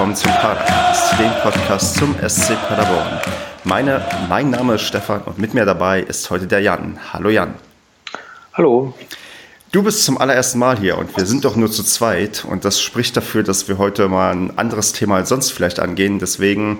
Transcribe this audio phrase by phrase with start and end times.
[0.00, 3.20] willkommen zum Podcast, dem Podcast zum SC Paderborn.
[3.64, 6.98] Meine, mein Name ist Stefan und mit mir dabei ist heute der Jan.
[7.12, 7.54] Hallo Jan.
[8.54, 8.94] Hallo.
[9.72, 12.80] Du bist zum allerersten Mal hier und wir sind doch nur zu zweit und das
[12.80, 16.18] spricht dafür, dass wir heute mal ein anderes Thema als sonst vielleicht angehen.
[16.18, 16.78] Deswegen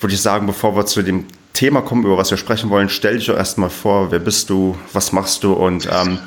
[0.00, 3.16] würde ich sagen, bevor wir zu dem Thema kommen, über was wir sprechen wollen, stell
[3.16, 6.18] dich doch erstmal vor, wer bist du, was machst du und ähm,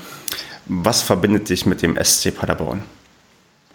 [0.66, 2.82] was verbindet dich mit dem SC Paderborn?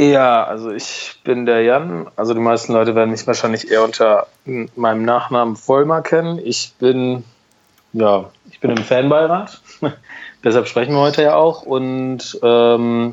[0.00, 2.06] Ja, also ich bin der Jan.
[2.16, 6.40] Also die meisten Leute werden mich wahrscheinlich eher unter meinem Nachnamen Vollmer kennen.
[6.42, 7.22] Ich bin,
[7.92, 9.60] ja, ich bin im Fanbeirat.
[10.42, 11.64] Deshalb sprechen wir heute ja auch.
[11.64, 13.12] Und ähm,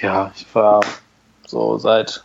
[0.00, 0.80] ja, ich war
[1.46, 2.24] so seit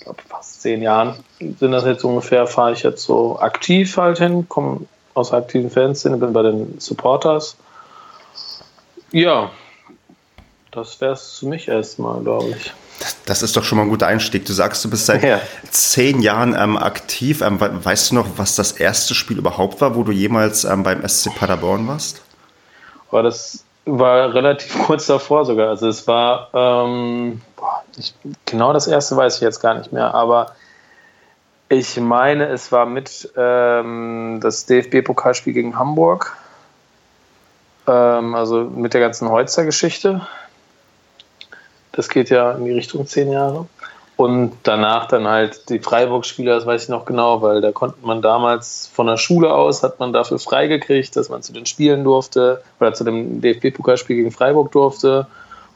[0.00, 4.48] glaub, fast zehn Jahren sind das jetzt ungefähr, fahre ich jetzt so aktiv halt hin,
[4.48, 7.56] komme aus der aktiven Fanszene, bin bei den Supporters.
[9.12, 9.52] Ja,
[10.72, 12.74] das wäre es zu mich erstmal, glaube ich.
[13.00, 14.46] Das, das, ist doch schon mal ein guter Einstieg.
[14.46, 15.40] Du sagst, du bist seit ja.
[15.70, 17.40] zehn Jahren ähm, aktiv.
[17.40, 21.06] Ähm, weißt du noch, was das erste Spiel überhaupt war, wo du jemals ähm, beim
[21.06, 22.22] SC Paderborn warst?
[23.10, 25.68] War das war relativ kurz davor sogar.
[25.68, 28.14] Also es war ähm, boah, ich,
[28.46, 30.52] genau das erste weiß ich jetzt gar nicht mehr, aber
[31.68, 36.36] ich meine, es war mit ähm, das DFB-Pokalspiel gegen Hamburg.
[37.86, 40.26] Ähm, also mit der ganzen Holzer-Geschichte.
[41.96, 43.66] Das geht ja in die Richtung zehn Jahre.
[44.16, 48.22] Und danach dann halt die Freiburg-Spiele, das weiß ich noch genau, weil da konnte man
[48.22, 52.62] damals von der Schule aus, hat man dafür freigekriegt, dass man zu den Spielen durfte
[52.78, 55.26] oder zu dem DFB-Pokalspiel gegen Freiburg durfte.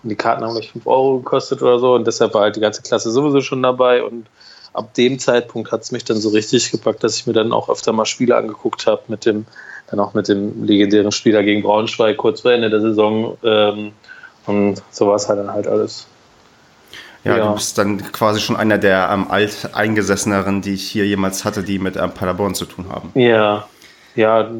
[0.04, 1.94] Und die Karten haben gleich 5 Euro gekostet oder so.
[1.94, 4.04] Und deshalb war halt die ganze Klasse sowieso schon dabei.
[4.04, 4.26] Und
[4.72, 7.68] ab dem Zeitpunkt hat es mich dann so richtig gepackt, dass ich mir dann auch
[7.68, 9.46] öfter mal Spiele angeguckt habe, mit dem,
[9.90, 13.36] dann auch mit dem legendären Spieler gegen Braunschweig kurz vor Ende der Saison.
[13.42, 13.92] Ähm,
[14.48, 16.06] und so war es halt dann halt alles.
[17.24, 21.44] Ja, ja, du bist dann quasi schon einer der ähm, alteingesesseneren, die ich hier jemals
[21.44, 23.10] hatte, die mit ähm, Paderborn zu tun haben.
[23.14, 23.68] Ja,
[24.14, 24.50] ja,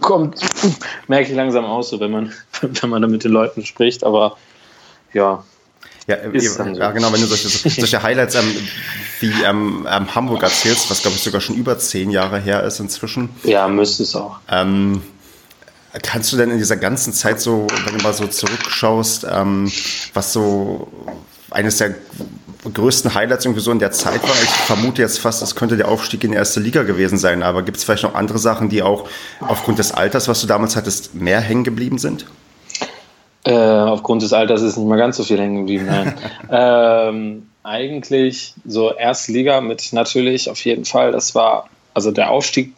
[0.00, 0.40] kommt,
[1.08, 2.32] merke ich langsam aus, so wenn man,
[2.62, 4.36] wenn man da mit den Leuten spricht, aber
[5.12, 5.44] ja.
[6.08, 6.64] Ja, ja, so.
[6.64, 8.56] ja genau, wenn du solche, solche Highlights ähm,
[9.20, 12.80] wie ähm, ähm, Hamburg erzählst, was glaube ich sogar schon über zehn Jahre her ist
[12.80, 13.28] inzwischen.
[13.44, 14.38] Ja, müsste es auch.
[14.50, 15.02] Ähm,
[16.00, 19.70] kannst du denn in dieser ganzen Zeit so, wenn du mal so zurückschaust, ähm,
[20.14, 20.88] was so
[21.50, 21.94] eines der
[22.72, 24.34] größten Highlights irgendwie so in der Zeit war.
[24.42, 27.42] Ich vermute jetzt fast, es könnte der Aufstieg in die erste Liga gewesen sein.
[27.42, 29.08] Aber gibt es vielleicht noch andere Sachen, die auch
[29.40, 32.26] aufgrund des Alters, was du damals hattest, mehr hängen geblieben sind?
[33.44, 35.86] Äh, aufgrund des Alters ist nicht mal ganz so viel hängen geblieben.
[35.86, 36.14] Nein.
[36.50, 41.10] ähm, eigentlich so erste Liga mit natürlich auf jeden Fall.
[41.10, 42.72] Das war also der Aufstieg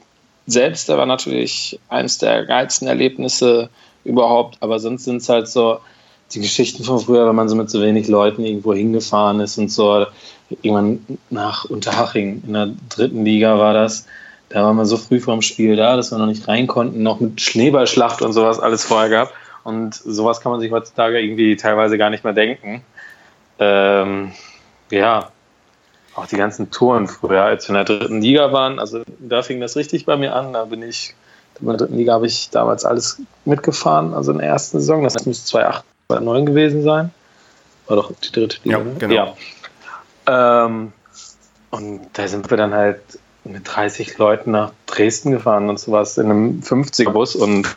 [0.46, 3.70] selbst, der war natürlich eines der geilsten Erlebnisse
[4.04, 4.56] überhaupt.
[4.60, 5.78] Aber sonst sind es halt so
[6.32, 9.70] die Geschichten von früher, wenn man so mit so wenig Leuten irgendwo hingefahren ist und
[9.70, 10.06] so.
[10.62, 14.06] Irgendwann nach Unterhaching in der dritten Liga war das.
[14.50, 17.20] Da waren wir so früh vorm Spiel da, dass wir noch nicht rein konnten, noch
[17.20, 19.32] mit Schneeballschlacht und sowas alles vorher gab.
[19.64, 22.82] Und sowas kann man sich heutzutage irgendwie teilweise gar nicht mehr denken.
[23.58, 24.32] Ähm,
[24.90, 25.30] ja,
[26.14, 29.60] auch die ganzen Touren früher, als wir in der dritten Liga waren, also da fing
[29.60, 30.52] das richtig bei mir an.
[30.52, 31.14] Da bin ich,
[31.60, 35.26] in der dritten Liga habe ich damals alles mitgefahren, also in der ersten Saison, das
[35.26, 37.10] müsste 2008 2009 gewesen sein.
[37.86, 38.78] War doch die dritte Liga.
[38.78, 38.94] Ja, ne?
[38.98, 39.36] genau.
[40.26, 40.64] Ja.
[40.66, 40.92] Ähm,
[41.70, 43.00] und da sind wir dann halt
[43.44, 47.76] mit 30 Leuten nach Dresden gefahren und sowas in einem 50er-Bus und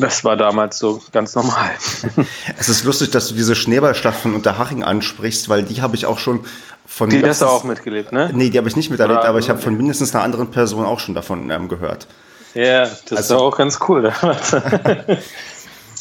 [0.00, 1.70] das war damals so ganz normal.
[2.58, 6.18] Es ist lustig, dass du diese Schneeballschlacht von Unterhaching ansprichst, weil die habe ich auch
[6.18, 6.44] schon
[6.86, 7.10] von.
[7.10, 8.30] Die hast du auch mitgelebt, ne?
[8.32, 10.84] Nee, die habe ich nicht miterlebt, Oder, aber ich habe von mindestens einer anderen Person
[10.84, 12.06] auch schon davon ähm, gehört.
[12.54, 14.12] Ja, das also, ist auch ganz cool.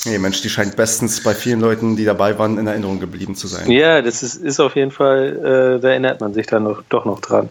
[0.06, 3.48] Nee, Mensch, die scheint bestens bei vielen Leuten, die dabei waren, in Erinnerung geblieben zu
[3.48, 3.70] sein.
[3.70, 7.04] Ja, das ist, ist auf jeden Fall, äh, da erinnert man sich dann noch, doch
[7.06, 7.50] noch dran.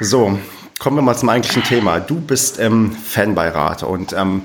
[0.00, 0.38] So,
[0.78, 2.00] kommen wir mal zum eigentlichen Thema.
[2.00, 4.42] Du bist im Fanbeirat und ähm,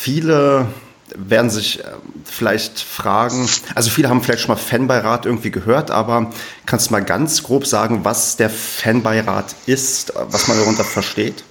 [0.00, 0.66] viele
[1.14, 1.88] werden sich äh,
[2.24, 6.30] vielleicht fragen, also viele haben vielleicht schon mal Fanbeirat irgendwie gehört, aber
[6.66, 11.44] kannst du mal ganz grob sagen, was der Fanbeirat ist, was man darunter versteht?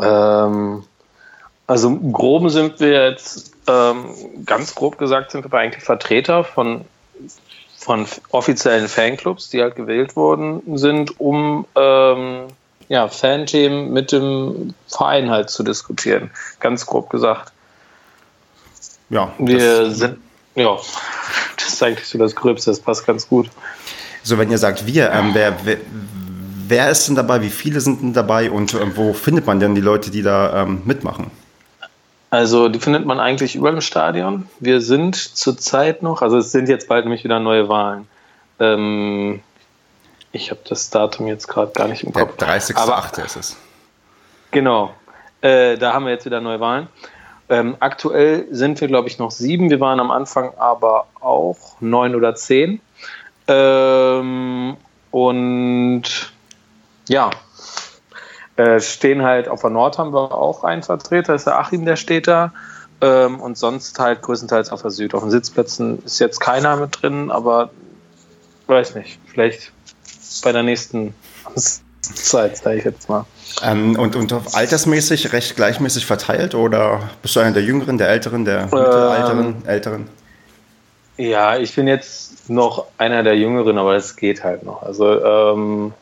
[0.00, 0.84] Ähm,
[1.66, 4.14] also im Groben sind wir jetzt ähm,
[4.44, 6.84] ganz grob gesagt sind wir eigentlich Vertreter von,
[7.76, 12.48] von offiziellen Fanclubs, die halt gewählt worden sind, um ähm,
[12.88, 16.30] ja, Fanthemen mit dem Verein halt zu diskutieren.
[16.60, 17.52] Ganz grob gesagt.
[19.10, 19.32] Ja.
[19.38, 20.18] Wir sind,
[20.54, 20.76] ja,
[21.56, 23.48] das ist eigentlich so das Gröbste, das passt ganz gut.
[24.22, 25.78] So, wenn ihr sagt wir, ähm, wer, wer,
[26.66, 29.74] wer, ist denn dabei, wie viele sind denn dabei und äh, wo findet man denn
[29.74, 31.30] die Leute, die da ähm, mitmachen?
[32.30, 34.48] Also die findet man eigentlich überall im Stadion.
[34.60, 38.06] Wir sind zurzeit noch, also es sind jetzt bald nämlich wieder neue Wahlen.
[38.60, 39.40] Ähm,
[40.32, 42.42] Ich habe das Datum jetzt gerade gar nicht im Der Kopf.
[42.42, 43.24] 30.8.
[43.24, 43.56] ist es.
[44.50, 44.94] Genau.
[45.40, 46.88] Äh, da haben wir jetzt wieder Neuwahlen.
[47.48, 49.70] Ähm, aktuell sind wir, glaube ich, noch sieben.
[49.70, 52.80] Wir waren am Anfang aber auch neun oder zehn.
[53.46, 54.76] Ähm,
[55.10, 56.02] und
[57.08, 57.30] ja,
[58.56, 61.86] äh, stehen halt auf der Nord haben wir auch einen Vertreter, das ist der Achim,
[61.86, 62.52] der steht da.
[63.00, 65.14] Ähm, und sonst halt größtenteils auf der Süd.
[65.14, 67.70] Auf den Sitzplätzen ist jetzt keiner mit drin, aber
[68.66, 69.72] weiß nicht, vielleicht
[70.42, 71.14] bei der nächsten
[72.00, 73.24] Zeit, sage ich jetzt mal.
[73.62, 78.44] Ähm, und, und altersmäßig recht gleichmäßig verteilt oder bist du einer der Jüngeren, der Älteren,
[78.44, 80.08] der Mittelalteren, ähm, Älteren?
[81.16, 84.82] Ja, ich bin jetzt noch einer der Jüngeren, aber es geht halt noch.
[84.82, 85.92] Also ähm,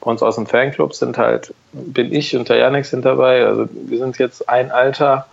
[0.00, 3.44] bei uns aus dem Fanclub sind halt, bin ich und der Janik sind dabei.
[3.46, 5.26] Also wir sind jetzt ein Alter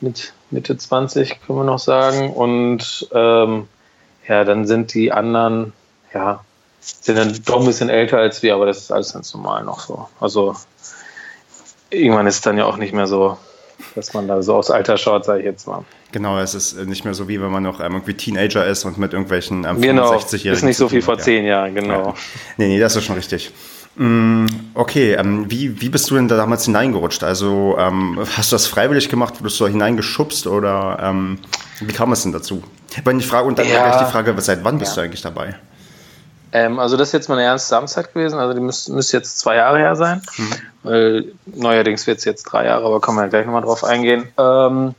[0.00, 2.32] mit Mitte 20, können wir noch sagen.
[2.32, 3.68] Und ähm,
[4.26, 5.72] ja, dann sind die anderen,
[6.14, 6.40] ja,
[6.86, 9.80] sind dann doch ein bisschen älter als wir, aber das ist alles ganz normal noch
[9.80, 10.08] so.
[10.20, 10.54] Also
[11.90, 13.36] irgendwann ist es dann ja auch nicht mehr so,
[13.94, 15.84] dass man da so aufs Alter schaut, sage ich jetzt mal.
[16.12, 18.98] Genau, es ist nicht mehr so wie wenn man noch ähm, irgendwie Teenager ist und
[18.98, 20.52] mit irgendwelchen ähm, genau, 65-Jährigen.
[20.52, 22.08] Ist nicht so viel vor zehn Jahren, genau.
[22.08, 22.14] Ja.
[22.56, 23.52] Nee, nee, das ist schon richtig.
[23.96, 27.24] Mm, okay, ähm, wie, wie bist du denn da damals hineingerutscht?
[27.24, 31.38] Also ähm, hast du das freiwillig gemacht, wurdest du da hineingeschubst oder ähm,
[31.80, 32.62] wie kam es denn dazu?
[33.04, 33.88] Wenn ich frage und dann ja.
[33.88, 35.02] gleich die Frage, seit wann bist ja.
[35.02, 35.56] du eigentlich dabei?
[36.52, 39.56] Ähm, also das ist jetzt meine erste Samstag gewesen, also die müsste müsst jetzt zwei
[39.56, 40.22] Jahre her sein.
[40.36, 40.50] Mhm.
[40.82, 44.28] Weil neuerdings wird es jetzt drei Jahre, aber können wir ja gleich nochmal drauf eingehen.
[44.38, 44.94] Ähm,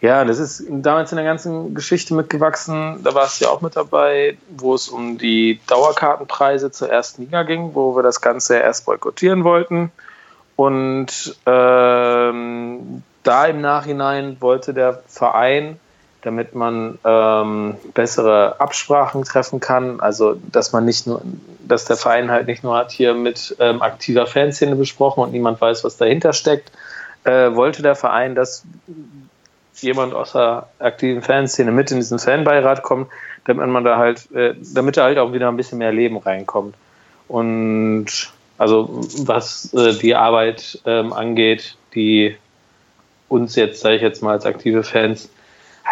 [0.00, 3.02] ja, das ist damals in der ganzen Geschichte mitgewachsen.
[3.02, 7.42] Da warst du ja auch mit dabei, wo es um die Dauerkartenpreise zur ersten Liga
[7.42, 9.90] ging, wo wir das Ganze erst boykottieren wollten.
[10.56, 15.80] Und ähm, da im Nachhinein wollte der Verein
[16.24, 20.00] damit man ähm, bessere Absprachen treffen kann.
[20.00, 21.22] Also, dass man nicht nur,
[21.66, 25.60] dass der Verein halt nicht nur hat hier mit ähm, aktiver Fanszene besprochen und niemand
[25.60, 26.72] weiß, was dahinter steckt,
[27.24, 28.64] äh, wollte der Verein, dass
[29.76, 33.08] jemand aus der aktiven Fanszene mit in diesen Fanbeirat kommt,
[33.44, 36.74] damit man da halt, äh, damit da halt auch wieder ein bisschen mehr Leben reinkommt.
[37.28, 38.06] Und
[38.56, 38.88] also
[39.18, 42.36] was äh, die Arbeit ähm, angeht, die
[43.28, 45.28] uns jetzt, sage ich jetzt mal als aktive Fans,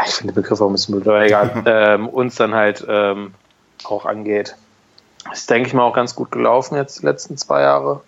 [0.07, 3.35] ich finde den Begriff auch ein bisschen blöd, aber egal, ähm, uns dann halt ähm,
[3.85, 4.57] auch angeht.
[5.33, 8.01] Ist, denke ich mal, auch ganz gut gelaufen jetzt die letzten zwei Jahre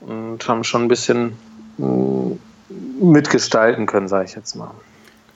[0.00, 1.36] und haben schon ein bisschen
[1.78, 2.32] mm,
[3.00, 4.70] mitgestalten können, sage ich jetzt mal.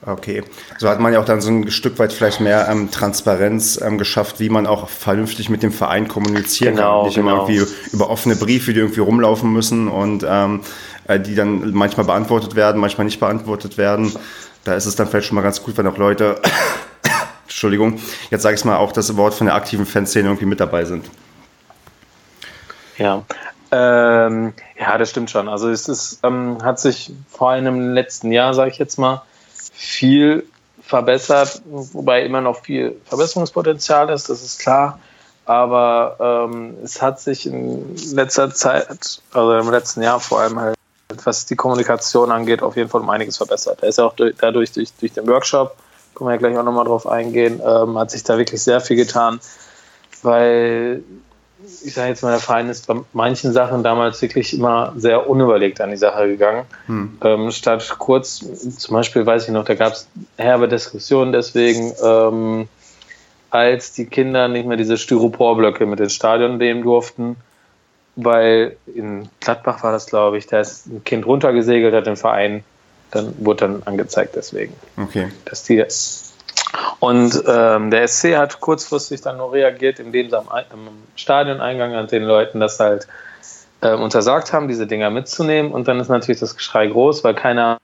[0.05, 0.43] Okay,
[0.77, 3.97] so hat man ja auch dann so ein Stück weit vielleicht mehr ähm, Transparenz ähm,
[3.97, 7.05] geschafft, wie man auch vernünftig mit dem Verein kommunizieren genau, kann.
[7.07, 7.43] Nicht genau.
[7.43, 10.61] immer irgendwie über offene Briefe, die irgendwie rumlaufen müssen und ähm,
[11.09, 14.13] äh, die dann manchmal beantwortet werden, manchmal nicht beantwortet werden
[14.63, 16.41] da ist es dann vielleicht schon mal ganz gut, wenn auch Leute,
[17.43, 20.85] Entschuldigung, jetzt sage ich mal auch das Wort von der aktiven Fanszene irgendwie mit dabei
[20.85, 21.09] sind.
[22.97, 23.23] Ja,
[23.71, 25.47] ähm, ja, das stimmt schon.
[25.47, 29.23] Also es ist, ähm, hat sich vor allem im letzten Jahr, sage ich jetzt mal,
[29.73, 30.45] viel
[30.81, 34.99] verbessert, wobei immer noch viel Verbesserungspotenzial ist, das ist klar.
[35.45, 40.78] Aber ähm, es hat sich in letzter Zeit, also im letzten Jahr vor allem halt
[41.25, 43.79] was die Kommunikation angeht, auf jeden Fall um einiges verbessert.
[43.81, 45.75] Er ist ja auch durch, dadurch durch, durch den Workshop,
[46.13, 48.95] können wir ja gleich auch nochmal drauf eingehen, ähm, hat sich da wirklich sehr viel
[48.95, 49.39] getan,
[50.21, 51.03] weil
[51.83, 55.81] ich sage jetzt mal, der Verein ist bei manchen Sachen damals wirklich immer sehr unüberlegt
[55.81, 56.65] an die Sache gegangen.
[56.85, 57.17] Hm.
[57.21, 58.39] Ähm, statt kurz,
[58.77, 62.69] zum Beispiel weiß ich noch, da gab es herbe Diskussionen deswegen, ähm,
[63.49, 67.35] als die Kinder nicht mehr diese Styroporblöcke mit ins Stadion nehmen durften,
[68.23, 72.63] weil in Gladbach war das, glaube ich, da ist ein Kind runtergesegelt, hat den Verein,
[73.11, 74.73] dann wurde dann angezeigt deswegen.
[74.97, 75.31] Okay.
[75.45, 75.83] Dass die,
[76.99, 82.07] und ähm, der SC hat kurzfristig dann nur reagiert, indem sie am, am Stadioneingang an
[82.07, 83.07] den Leuten das halt
[83.81, 85.71] äh, untersagt haben, diese Dinger mitzunehmen.
[85.71, 87.77] Und dann ist natürlich das Geschrei groß, weil keiner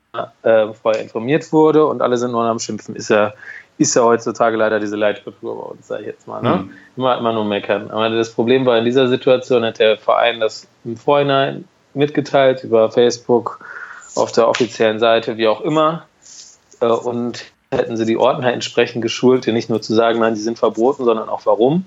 [0.44, 2.96] äh, vorher informiert wurde und alle sind nur am Schimpfen.
[2.96, 3.34] Ist ja
[3.78, 6.42] ist ja heutzutage leider diese Leitkultur bei uns, sage ich jetzt mal.
[6.42, 6.56] Ne?
[6.56, 6.72] Mhm.
[6.98, 7.92] Immer, immer nur meckern.
[7.92, 12.92] Aber das Problem war, in dieser Situation hat der Verein das im Vorhinein mitgeteilt, über
[12.92, 13.60] Facebook,
[14.16, 16.06] auf der offiziellen Seite, wie auch immer.
[16.80, 20.58] Äh, und hätten sie die Ordner entsprechend geschult, nicht nur zu sagen, nein, die sind
[20.58, 21.86] verboten, sondern auch warum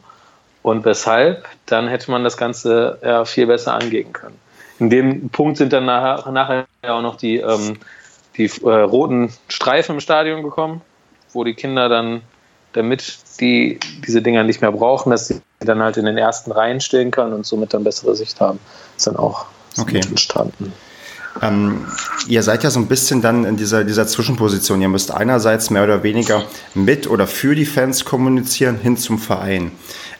[0.62, 4.38] und weshalb, dann hätte man das Ganze ja, viel besser angehen können.
[4.78, 7.78] In dem Punkt sind dann nachher, nachher auch noch die, ähm,
[8.36, 10.82] die äh, roten Streifen im Stadion gekommen
[11.32, 12.22] wo die Kinder dann,
[12.72, 16.80] damit die diese Dinger nicht mehr brauchen, dass sie dann halt in den ersten Reihen
[16.80, 18.58] stehen können und somit dann bessere Sicht haben,
[18.96, 19.46] ist dann auch
[19.78, 20.00] okay.
[20.08, 20.72] entstanden.
[21.42, 21.86] Ähm,
[22.26, 24.80] ihr seid ja so ein bisschen dann in dieser, dieser Zwischenposition.
[24.80, 26.42] Ihr müsst einerseits mehr oder weniger
[26.74, 29.72] mit oder für die Fans kommunizieren hin zum Verein.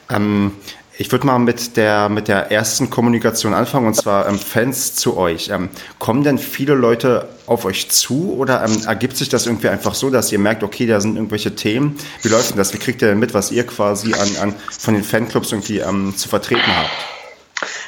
[0.09, 0.53] Ähm,
[1.01, 5.15] Ich würde mal mit der, mit der ersten Kommunikation anfangen, und zwar ähm, Fans zu
[5.15, 5.47] euch.
[5.47, 9.95] Ähm, kommen denn viele Leute auf euch zu oder ähm, ergibt sich das irgendwie einfach
[9.95, 11.97] so, dass ihr merkt, okay, da sind irgendwelche Themen?
[12.21, 12.73] Wie läuft denn das?
[12.73, 16.17] Wie kriegt ihr denn mit, was ihr quasi an, an von den Fanclubs irgendwie ähm,
[16.17, 16.91] zu vertreten habt?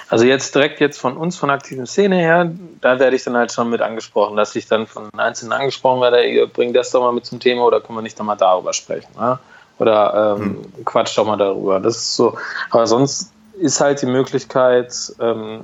[0.07, 2.49] Also jetzt direkt jetzt von uns, von aktiven Szene her,
[2.79, 6.23] da werde ich dann halt schon mit angesprochen, dass ich dann von Einzelnen angesprochen werde,
[6.23, 8.71] ihr bringt das doch mal mit zum Thema oder können wir nicht doch mal darüber
[8.71, 9.09] sprechen?
[9.19, 9.37] Ne?
[9.81, 10.85] Oder ähm, hm.
[10.85, 11.79] quatsch doch mal darüber.
[11.79, 12.37] Das ist so.
[12.69, 15.61] Aber sonst ist halt die Möglichkeit, ähm,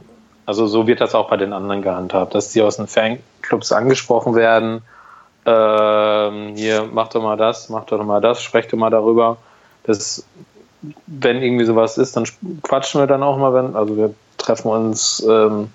[0.48, 4.34] also so wird das auch bei den anderen gehandhabt, dass die aus den Fanclubs angesprochen
[4.34, 4.82] werden.
[5.46, 9.38] Ähm, hier, mach doch mal das, mach doch mal das, sprecht doch mal darüber.
[9.84, 10.26] Das,
[11.06, 12.26] wenn irgendwie sowas ist, dann
[12.64, 15.72] quatschen wir dann auch mal, wenn, also wir treffen uns ähm,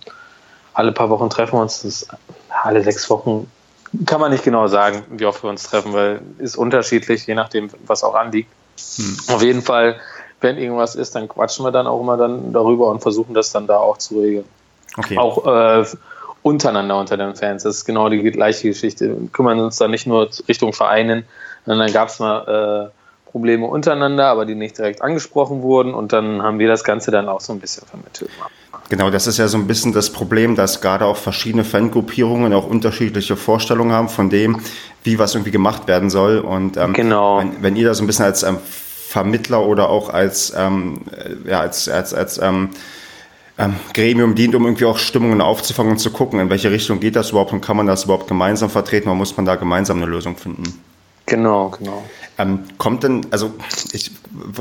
[0.75, 2.09] alle paar Wochen treffen wir uns, das,
[2.65, 3.49] alle sechs Wochen
[4.07, 7.71] kann man nicht genau sagen, wie oft wir uns treffen, weil ist unterschiedlich, je nachdem,
[7.87, 8.51] was auch anliegt.
[8.97, 9.17] Hm.
[9.29, 10.01] Auf jeden Fall,
[10.41, 13.67] wenn irgendwas ist, dann quatschen wir dann auch immer dann darüber und versuchen das dann
[13.67, 14.45] da auch zu regeln.
[14.97, 15.19] Okay.
[15.19, 15.85] Auch äh,
[16.43, 17.63] untereinander unter den Fans.
[17.63, 19.09] Das ist genau die gleiche Geschichte.
[19.09, 21.25] Wir kümmern uns dann nicht nur Richtung Vereinen,
[21.65, 26.13] sondern dann gab es mal äh, Probleme untereinander, aber die nicht direkt angesprochen wurden und
[26.13, 28.31] dann haben wir das Ganze dann auch so ein bisschen vermittelt.
[28.93, 32.67] Genau, das ist ja so ein bisschen das Problem, dass gerade auch verschiedene Fangruppierungen auch
[32.67, 34.61] unterschiedliche Vorstellungen haben von dem,
[35.03, 36.41] wie was irgendwie gemacht werden soll.
[36.41, 37.39] Und ähm, genau.
[37.39, 38.59] wenn, wenn, ihr da so ein bisschen als ähm,
[39.09, 41.01] Vermittler oder auch als, ähm,
[41.47, 42.69] ja, als, als, als ähm,
[43.57, 47.17] ähm, Gremium dient, um irgendwie auch Stimmungen aufzufangen und zu gucken, in welche Richtung geht
[47.17, 50.07] das überhaupt und kann man das überhaupt gemeinsam vertreten oder muss man da gemeinsam eine
[50.11, 50.65] Lösung finden?
[51.27, 52.03] Genau, genau.
[52.39, 53.53] Ähm, kommt denn, also
[53.93, 54.11] ich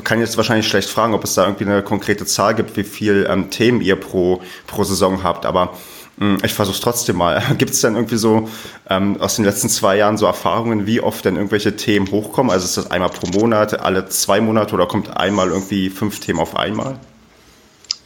[0.03, 3.27] kann jetzt wahrscheinlich schlecht fragen, ob es da irgendwie eine konkrete Zahl gibt, wie viel
[3.29, 5.73] ähm, Themen ihr pro, pro Saison habt, aber
[6.17, 7.41] mh, hm, ich versuche es trotzdem mal.
[7.57, 8.49] Gibt es denn irgendwie so
[8.89, 12.51] ähm, aus den letzten zwei Jahren so Erfahrungen, wie oft denn irgendwelche Themen hochkommen?
[12.51, 16.39] Also ist das einmal pro Monat, alle zwei Monate oder kommt einmal irgendwie fünf Themen
[16.39, 16.99] auf einmal?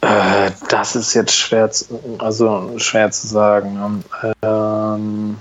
[0.00, 4.04] Äh, das ist jetzt schwer, zu, also schwer zu sagen.
[4.42, 5.36] Ähm,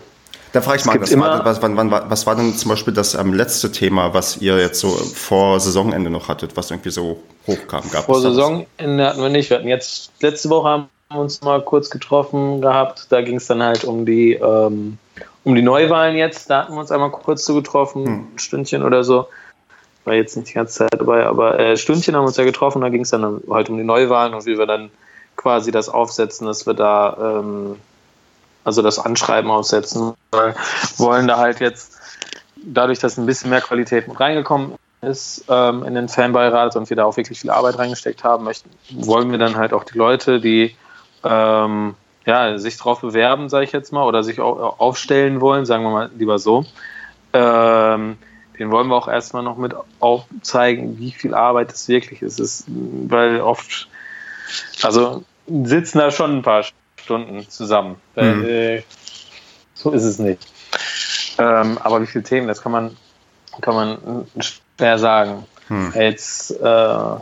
[0.55, 3.13] da frage ich mal, was war, was, wann, wann, was war denn zum Beispiel das
[3.13, 7.83] ähm, letzte Thema, was ihr jetzt so vor Saisonende noch hattet, was irgendwie so hochkam?
[7.91, 9.49] Gab vor Saisonende hatten wir nicht.
[9.49, 13.07] Wir hatten jetzt, letzte Woche haben wir uns mal kurz getroffen gehabt.
[13.09, 14.97] Da ging es dann halt um die, ähm,
[15.43, 16.49] um die Neuwahlen jetzt.
[16.49, 18.27] Da hatten wir uns einmal kurz so getroffen, hm.
[18.35, 19.27] ein Stündchen oder so.
[20.05, 22.81] War jetzt nicht die ganze Zeit dabei, aber äh, Stündchen haben wir uns ja getroffen.
[22.81, 24.89] Da ging es dann halt um die Neuwahlen und wie wir dann
[25.35, 27.75] quasi das aufsetzen, dass wir da ähm,
[28.65, 30.55] also das Anschreiben aufsetzen, weil
[30.97, 31.97] wollen da halt jetzt
[32.57, 37.05] dadurch, dass ein bisschen mehr Qualität reingekommen ist ähm, in den Fanbeirat und wir da
[37.05, 40.75] auch wirklich viel Arbeit reingesteckt haben, möchten, wollen wir dann halt auch die Leute, die
[41.23, 41.95] ähm,
[42.25, 46.09] ja, sich darauf bewerben, sage ich jetzt mal, oder sich aufstellen wollen, sagen wir mal
[46.17, 46.65] lieber so,
[47.33, 48.17] ähm,
[48.57, 52.39] den wollen wir auch erstmal noch mit aufzeigen, wie viel Arbeit es wirklich ist.
[52.39, 53.89] ist weil oft,
[54.81, 56.63] also sitzen da schon ein paar
[57.05, 57.95] Stunden zusammen.
[58.15, 58.45] Mhm.
[58.45, 58.83] Äh,
[59.75, 60.39] so ist es nicht.
[61.37, 62.97] Ähm, aber wie viele Themen, das kann man,
[63.61, 65.45] kann man schwer sagen.
[65.67, 65.93] Hm.
[65.95, 67.21] Jetzt, äh, ja.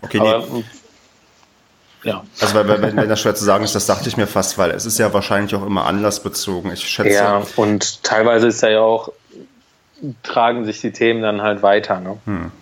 [0.00, 0.64] Okay, aber, nee.
[2.04, 2.24] Ja.
[2.40, 4.70] Also wenn, wenn, wenn das schwer zu sagen ist, das dachte ich mir fast, weil
[4.70, 6.72] es ist ja wahrscheinlich auch immer anlassbezogen.
[6.72, 7.10] Ich schätze.
[7.10, 9.12] Ja, und teilweise ist ja auch,
[10.22, 12.00] tragen sich die Themen dann halt weiter.
[12.00, 12.18] Ne?
[12.24, 12.52] Hm.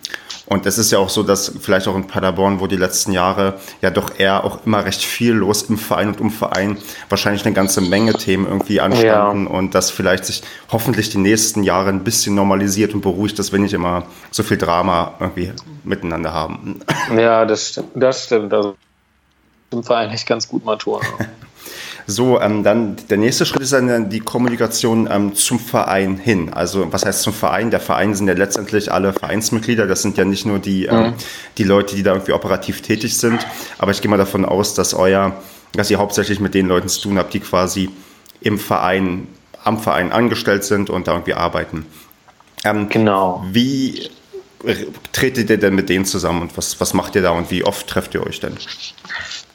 [0.51, 3.53] Und es ist ja auch so, dass vielleicht auch in Paderborn, wo die letzten Jahre
[3.81, 6.77] ja doch eher auch immer recht viel los im Verein und um Verein,
[7.07, 9.49] wahrscheinlich eine ganze Menge Themen irgendwie anstanden ja.
[9.49, 13.59] und das vielleicht sich hoffentlich die nächsten Jahre ein bisschen normalisiert und beruhigt, dass wir
[13.59, 15.53] nicht immer so viel Drama irgendwie
[15.85, 16.81] miteinander haben.
[17.15, 17.91] Ja, das stimmt.
[17.95, 18.53] Das stimmt.
[18.53, 18.75] Also
[19.71, 20.99] im Verein echt ganz gut mal tun.
[22.11, 26.51] So, ähm, dann der nächste Schritt ist dann die Kommunikation ähm, zum Verein hin.
[26.51, 27.71] Also was heißt zum Verein?
[27.71, 29.87] Der Verein sind ja letztendlich alle Vereinsmitglieder.
[29.87, 31.13] Das sind ja nicht nur die, ähm, mhm.
[31.57, 33.47] die Leute, die da irgendwie operativ tätig sind.
[33.77, 35.41] Aber ich gehe mal davon aus, dass euer,
[35.71, 37.89] dass ihr hauptsächlich mit den Leuten zu tun habt, die quasi
[38.41, 39.27] im Verein,
[39.63, 41.85] am Verein angestellt sind und da irgendwie arbeiten.
[42.65, 43.45] Ähm, genau.
[43.51, 44.09] Wie
[45.13, 47.87] tretet ihr denn mit denen zusammen und was, was macht ihr da und wie oft
[47.87, 48.57] trefft ihr euch denn?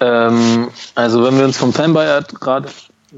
[0.00, 2.68] Ähm, also wenn wir uns vom Fanbeirat gerade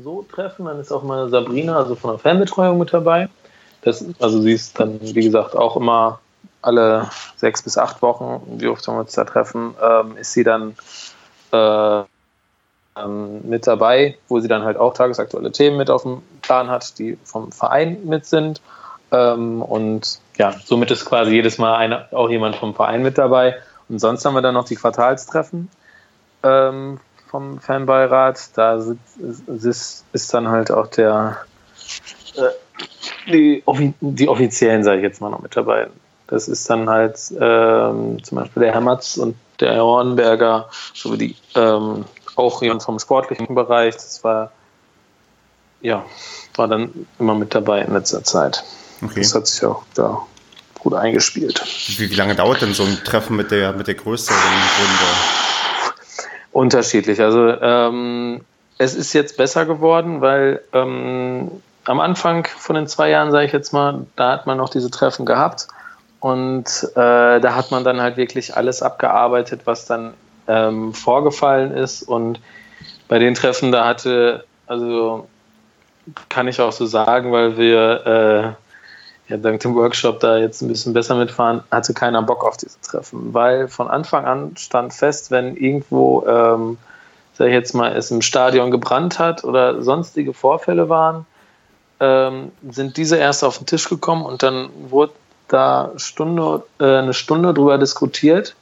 [0.03, 3.29] so treffen, dann ist auch mal Sabrina, also von der Fanbetreuung mit dabei.
[3.83, 6.21] Das, also sie ist dann, wie gesagt, auch immer
[6.63, 10.77] alle sechs bis acht Wochen, wie oft wir uns da treffen, ähm, ist sie dann
[11.53, 12.03] äh,
[12.97, 16.99] ähm, mit dabei, wo sie dann halt auch tagesaktuelle Themen mit auf dem Plan hat,
[16.99, 18.61] die vom Verein mit sind.
[19.13, 23.57] Ähm, und ja, somit ist quasi jedes Mal eine, auch jemand vom Verein mit dabei.
[23.89, 25.71] Und sonst haben wir dann noch die Quartalstreffen
[26.42, 28.57] ähm, vom Fanbeirat.
[28.57, 31.38] Da ist, ist, dann halt auch der
[32.37, 33.62] äh, die,
[34.00, 35.88] die offiziellen, sage ich jetzt mal, noch mit dabei.
[36.26, 41.18] Das ist dann halt ähm, zum Beispiel der Herr Matz und der Herr Hornberger, sowie
[41.18, 42.04] die ähm,
[42.37, 43.95] auch jemand vom sportlichen Bereich.
[43.95, 44.52] Das war
[45.80, 46.04] ja
[46.54, 48.64] war dann immer mit dabei in letzter Zeit.
[49.02, 49.21] Okay.
[49.21, 50.26] Das hat sich auch da
[50.80, 51.62] gut eingespielt.
[51.99, 55.48] Wie, wie, lange dauert denn so ein Treffen mit der mit der größeren Runde?
[56.59, 57.21] Unterschiedlich.
[57.21, 58.41] Also ähm,
[58.79, 61.53] es ist jetzt besser geworden, weil ähm,
[61.85, 64.91] am Anfang von den zwei Jahren, sage ich jetzt mal, da hat man noch diese
[64.91, 65.69] Treffen gehabt.
[66.19, 66.65] Und
[66.97, 70.15] äh, da hat man dann halt wirklich alles abgearbeitet, was dann
[70.49, 72.03] ähm, vorgefallen ist.
[72.03, 72.41] Und
[73.07, 75.29] bei den Treffen, da hatte, also
[76.29, 78.68] kann ich auch so sagen, weil wir äh,
[79.29, 82.81] ja, dank dem Workshop da jetzt ein bisschen besser mitfahren, hatte keiner Bock auf diese
[82.81, 83.35] Treffen.
[83.35, 86.79] Weil von Anfang an stand fest, wenn irgendwo, ähm,
[87.35, 91.27] sag ich jetzt mal, es im Stadion gebrannt hat oder sonstige Vorfälle waren,
[92.01, 95.13] ähm, sind diese erst auf den Tisch gekommen und dann wurde
[95.49, 98.55] da Stunde, äh, eine Stunde drüber diskutiert.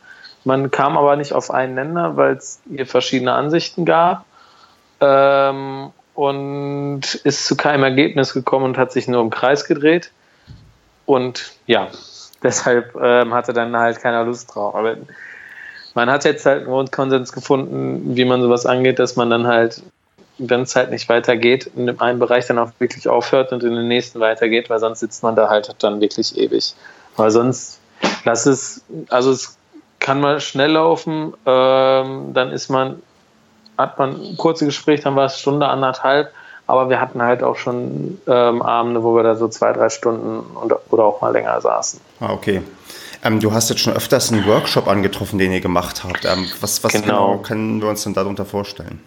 [0.44, 4.24] Man kam aber nicht auf einen Nenner, weil es hier verschiedene Ansichten gab
[5.00, 10.10] ähm, und ist zu keinem Ergebnis gekommen und hat sich nur im Kreis gedreht.
[11.06, 11.88] Und ja,
[12.42, 14.74] deshalb ähm, hatte dann halt keiner Lust drauf.
[14.74, 14.96] Aber
[15.94, 19.82] man hat jetzt halt einen Grundkonsens gefunden, wie man sowas angeht, dass man dann halt
[20.38, 23.88] wenn es halt nicht weitergeht, in einem Bereich dann auch wirklich aufhört und in den
[23.88, 26.74] nächsten weitergeht, weil sonst sitzt man da halt dann wirklich ewig.
[27.16, 27.80] Weil sonst
[28.24, 29.56] lass es, also es
[29.98, 33.02] kann mal schnell laufen, ähm, dann ist man,
[33.78, 36.32] hat man ein kurzes Gespräch, dann war es Stunde, anderthalb,
[36.66, 40.40] aber wir hatten halt auch schon ähm, Abende, wo wir da so zwei, drei Stunden
[40.56, 42.00] und, oder auch mal länger saßen.
[42.20, 42.62] Ah, okay.
[43.22, 46.24] Ähm, du hast jetzt schon öfters einen Workshop angetroffen, den ihr gemacht habt.
[46.24, 47.06] Ähm, was was genau.
[47.06, 49.00] genau können wir uns denn darunter vorstellen?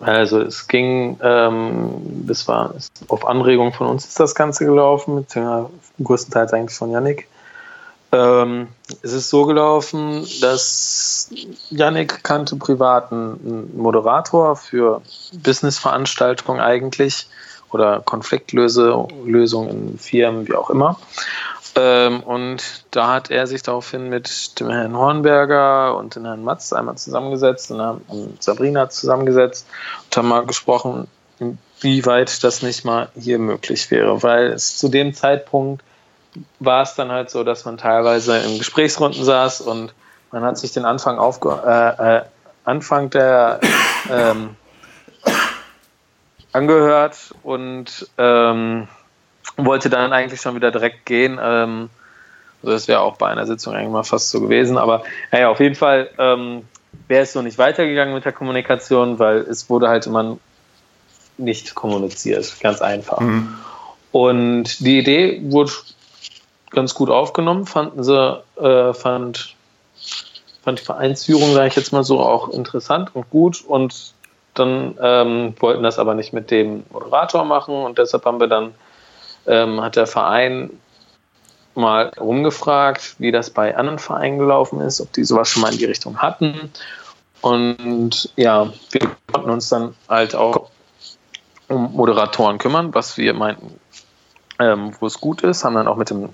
[0.00, 1.90] Also es ging, ähm,
[2.26, 2.74] das war
[3.08, 5.68] auf Anregung von uns ist das Ganze gelaufen, beziehungsweise
[6.02, 7.28] größtenteils eigentlich von Yannick.
[8.12, 8.68] Ähm,
[9.02, 11.30] es ist so gelaufen, dass
[11.70, 15.00] Yannick kannte privaten Moderator für
[15.32, 17.28] Businessveranstaltungen eigentlich
[17.70, 20.98] oder Konfliktlösungen in Firmen, wie auch immer.
[21.76, 26.72] Ähm, und da hat er sich daraufhin mit dem Herrn Hornberger und dem Herrn Matz
[26.72, 29.66] einmal zusammengesetzt und haben Sabrina zusammengesetzt
[30.06, 31.06] und haben mal gesprochen,
[31.80, 34.20] wie weit das nicht mal hier möglich wäre.
[34.24, 35.84] Weil es zu dem Zeitpunkt
[36.58, 39.92] war es dann halt so, dass man teilweise in Gesprächsrunden saß und
[40.32, 42.22] man hat sich den Anfang aufge äh, äh,
[42.64, 43.60] Anfang der
[44.10, 44.56] ähm,
[46.52, 48.88] angehört und ähm,
[49.56, 51.38] wollte dann eigentlich schon wieder direkt gehen.
[51.42, 51.90] Ähm,
[52.62, 54.78] also das wäre auch bei einer Sitzung eigentlich mal fast so gewesen.
[54.78, 56.62] Aber naja, auf jeden Fall ähm,
[57.08, 60.36] wäre es so nicht weitergegangen mit der Kommunikation, weil es wurde halt immer
[61.38, 62.54] nicht kommuniziert.
[62.60, 63.20] Ganz einfach.
[63.20, 63.56] Mhm.
[64.12, 65.72] Und die Idee wurde
[66.70, 69.54] ganz gut aufgenommen, fanden sie, äh, fand,
[70.62, 73.64] fand die Vereinsführung, sage ich jetzt mal so, auch interessant und gut.
[73.64, 74.14] Und
[74.54, 78.74] dann ähm, wollten das aber nicht mit dem Moderator machen und deshalb haben wir dann
[79.46, 80.70] ähm, hat der Verein
[81.74, 85.78] mal rumgefragt, wie das bei anderen Vereinen gelaufen ist, ob die sowas schon mal in
[85.78, 86.70] die Richtung hatten.
[87.40, 89.00] Und ja, wir
[89.32, 90.70] konnten uns dann halt auch
[91.68, 93.78] um Moderatoren kümmern, was wir meinten,
[94.58, 96.30] ähm, wo es gut ist, haben dann auch mit dem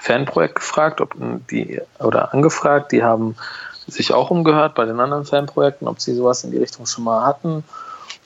[0.00, 1.14] Fanprojekt gefragt, ob
[1.50, 3.36] die oder angefragt, die haben
[3.86, 7.24] sich auch umgehört bei den anderen Fanprojekten, ob sie sowas in die Richtung schon mal
[7.24, 7.64] hatten.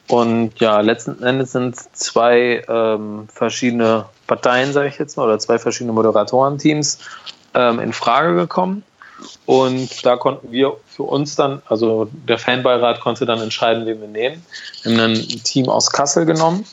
[0.09, 5.59] Und ja, letzten Endes sind zwei ähm, verschiedene Parteien, sage ich jetzt mal, oder zwei
[5.59, 6.99] verschiedene Moderatorenteams
[7.55, 8.83] ähm, in Frage gekommen.
[9.47, 14.09] Und da konnten wir für uns dann, also der Fanbeirat konnte dann entscheiden, wen wir
[14.09, 14.45] nehmen.
[14.83, 16.65] Wir haben ein Team aus Kassel genommen.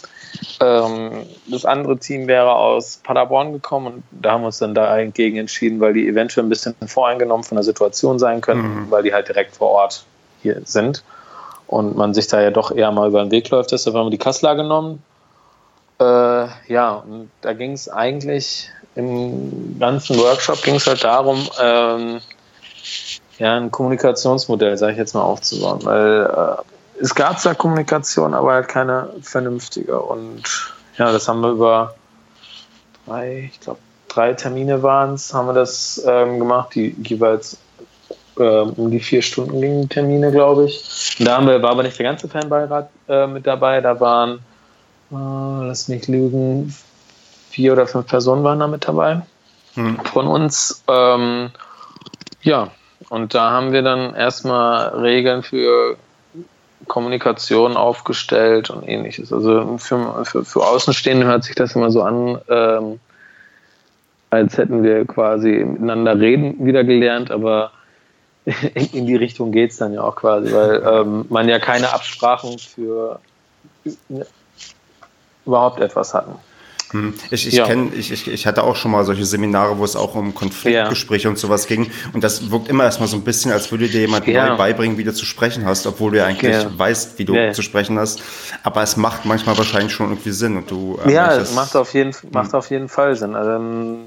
[0.59, 5.37] Ähm, das andere Team wäre aus Paderborn gekommen und da haben wir uns dann dagegen
[5.37, 8.91] entschieden, weil die eventuell ein bisschen voreingenommen von der Situation sein können, mhm.
[8.91, 10.05] weil die halt direkt vor Ort
[10.41, 11.03] hier sind
[11.67, 13.71] und man sich da ja doch eher mal über den Weg läuft.
[13.71, 15.03] Deshalb haben wir die Kassler genommen.
[15.99, 22.19] Äh, ja, und da ging es eigentlich im ganzen Workshop ging es halt darum, ähm,
[23.37, 28.53] ja, ein Kommunikationsmodell, sage ich jetzt mal, aufzubauen, weil äh, es gab zwar Kommunikation, aber
[28.53, 29.99] halt keine vernünftige.
[29.99, 30.43] Und
[30.97, 31.95] ja, das haben wir über
[33.05, 37.57] drei, ich glaube, drei Termine waren es, haben wir das ähm, gemacht, die jeweils
[38.37, 41.15] äh, um die vier Stunden gingen die Termine, glaube ich.
[41.19, 43.81] Und da haben wir, war aber nicht der ganze Fanbeirat äh, mit dabei.
[43.81, 44.39] Da waren,
[45.11, 46.75] äh, lass mich lügen,
[47.49, 49.21] vier oder fünf Personen waren da mit dabei
[49.73, 49.99] hm.
[50.13, 50.83] von uns.
[50.87, 51.51] Ähm,
[52.41, 52.69] ja,
[53.09, 55.97] und da haben wir dann erstmal Regeln für
[56.87, 59.33] Kommunikation aufgestellt und ähnliches.
[59.33, 62.99] Also für, für, für Außenstehende hört sich das immer so an, ähm,
[64.29, 67.71] als hätten wir quasi miteinander reden wieder gelernt, aber
[68.93, 72.59] in, die Richtung geht es dann ja auch quasi, weil ähm, man ja keine Absprachen
[72.59, 73.19] für
[75.45, 76.35] überhaupt etwas hatten.
[76.91, 77.13] Hm.
[77.31, 77.65] Ich, ich, ja.
[77.65, 81.25] kenn, ich, ich, ich hatte auch schon mal solche Seminare, wo es auch um Konfliktgespräche
[81.25, 81.29] ja.
[81.29, 81.91] und sowas ging.
[82.13, 84.49] Und das wirkt immer erstmal so ein bisschen, als würde dir jemand ja.
[84.49, 87.61] neu beibringen, wie du zu sprechen hast, obwohl du ja eigentlich weißt, wie du zu
[87.61, 88.21] sprechen hast.
[88.63, 90.57] Aber es macht manchmal wahrscheinlich schon irgendwie Sinn.
[90.57, 92.59] Und du, ähm, ja, es macht auf, jeden, macht hm.
[92.59, 93.35] auf jeden Fall Sinn.
[93.35, 94.05] Also, ähm,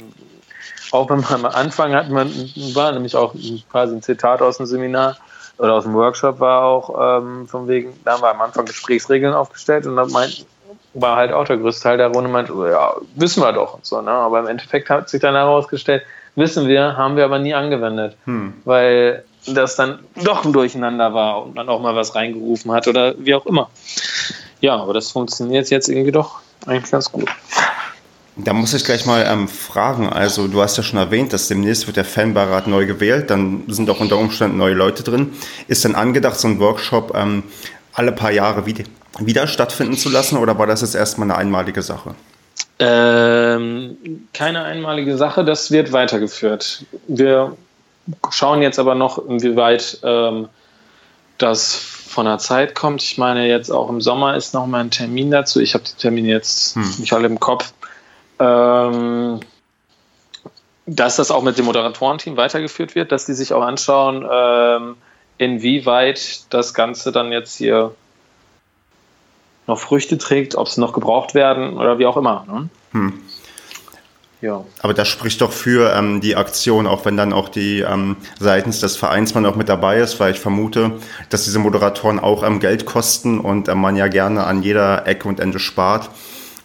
[0.93, 2.33] auch beim Anfang hat man,
[2.75, 3.35] war nämlich auch
[3.71, 5.17] quasi ein Zitat aus dem Seminar
[5.59, 9.35] oder aus dem Workshop war auch ähm, von wegen, da haben wir am Anfang Gesprächsregeln
[9.35, 10.47] aufgestellt und da meint,
[10.95, 14.01] war halt auch der größte Teil der Runde, meint, ja, wissen wir doch und so,
[14.01, 14.11] ne?
[14.11, 16.03] Aber im Endeffekt hat sich dann herausgestellt,
[16.37, 18.55] wissen wir, haben wir aber nie angewendet, hm.
[18.65, 23.15] weil das dann doch ein Durcheinander war und man auch mal was reingerufen hat oder
[23.19, 23.71] wie auch immer.
[24.61, 27.29] Ja, aber das funktioniert jetzt irgendwie doch eigentlich ganz gut.
[28.37, 30.09] Da muss ich gleich mal ähm, fragen.
[30.09, 33.31] Also, du hast ja schon erwähnt, dass demnächst wird der Fanbeirat neu gewählt.
[33.31, 35.33] Dann sind auch unter Umständen neue Leute drin.
[35.69, 37.43] Ist denn angedacht, so ein Workshop ähm,
[37.93, 38.85] alle paar Jahre wieder,
[39.19, 42.15] wieder stattfinden zu lassen oder war das jetzt erstmal eine einmalige Sache?
[42.79, 43.97] Ähm,
[44.33, 46.85] keine einmalige Sache, das wird weitergeführt.
[47.09, 47.57] Wir
[48.31, 50.49] schauen jetzt aber noch, inwieweit ähm,
[51.39, 53.03] das von der Zeit kommt.
[53.03, 55.61] Ich meine, jetzt auch im Sommer ist noch mal ein Termin dazu.
[55.61, 56.95] Ich habe die Termine jetzt hm.
[56.99, 57.73] nicht alle im Kopf
[58.41, 59.41] ähm,
[60.87, 64.97] dass das auch mit dem Moderatorenteam weitergeführt wird, dass die sich auch anschauen, ähm,
[65.39, 67.95] inwieweit das Ganze dann jetzt hier
[69.71, 72.45] noch Früchte trägt, ob sie noch gebraucht werden oder wie auch immer.
[72.47, 72.69] Ne?
[72.93, 73.13] Hm.
[74.43, 74.65] Ja.
[74.83, 78.81] Aber das spricht doch für ähm, die Aktion, auch wenn dann auch die ähm, seitens
[78.81, 80.93] des Vereins man auch mit dabei ist, weil ich vermute,
[81.29, 85.29] dass diese Moderatoren auch ähm, Geld kosten und ähm, man ja gerne an jeder Ecke
[85.29, 86.09] und Ende spart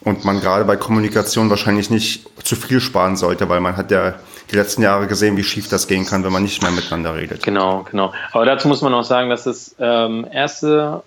[0.01, 4.13] und man gerade bei Kommunikation wahrscheinlich nicht zu viel sparen sollte, weil man hat ja
[4.51, 7.43] die letzten Jahre gesehen, wie schief das gehen kann, wenn man nicht mehr miteinander redet.
[7.43, 8.13] Genau, genau.
[8.31, 11.03] Aber dazu muss man auch sagen, dass das ähm, erste,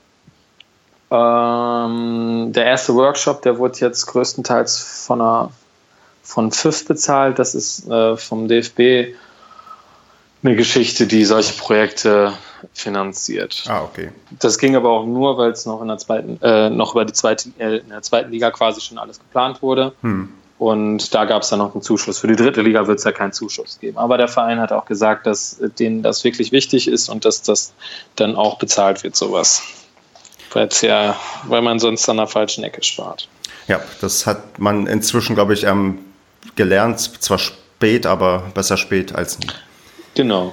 [1.10, 5.50] ähm, der erste Workshop, der wurde jetzt größtenteils von einer
[6.22, 7.38] von FIF bezahlt.
[7.38, 9.14] Das ist äh, vom DFB
[10.42, 12.34] eine Geschichte, die solche Projekte
[12.74, 13.64] finanziert.
[13.66, 14.10] Ah, okay.
[14.38, 17.12] Das ging aber auch nur, weil es noch in der zweiten, äh, noch über die
[17.12, 19.92] zweite, äh, in der zweiten Liga quasi schon alles geplant wurde.
[20.02, 20.28] Hm.
[20.58, 22.18] Und da gab es dann noch einen Zuschuss.
[22.18, 23.96] Für die dritte Liga wird es ja keinen Zuschuss geben.
[23.96, 27.72] Aber der Verein hat auch gesagt, dass denen das wirklich wichtig ist und dass das
[28.16, 29.62] dann auch bezahlt wird, sowas.
[30.82, 33.28] Ja, weil man sonst an der falschen Ecke spart.
[33.66, 35.98] Ja, das hat man inzwischen, glaube ich, ähm,
[36.56, 37.00] gelernt.
[37.00, 39.48] Zwar spät, aber besser spät als nie.
[40.14, 40.52] Genau.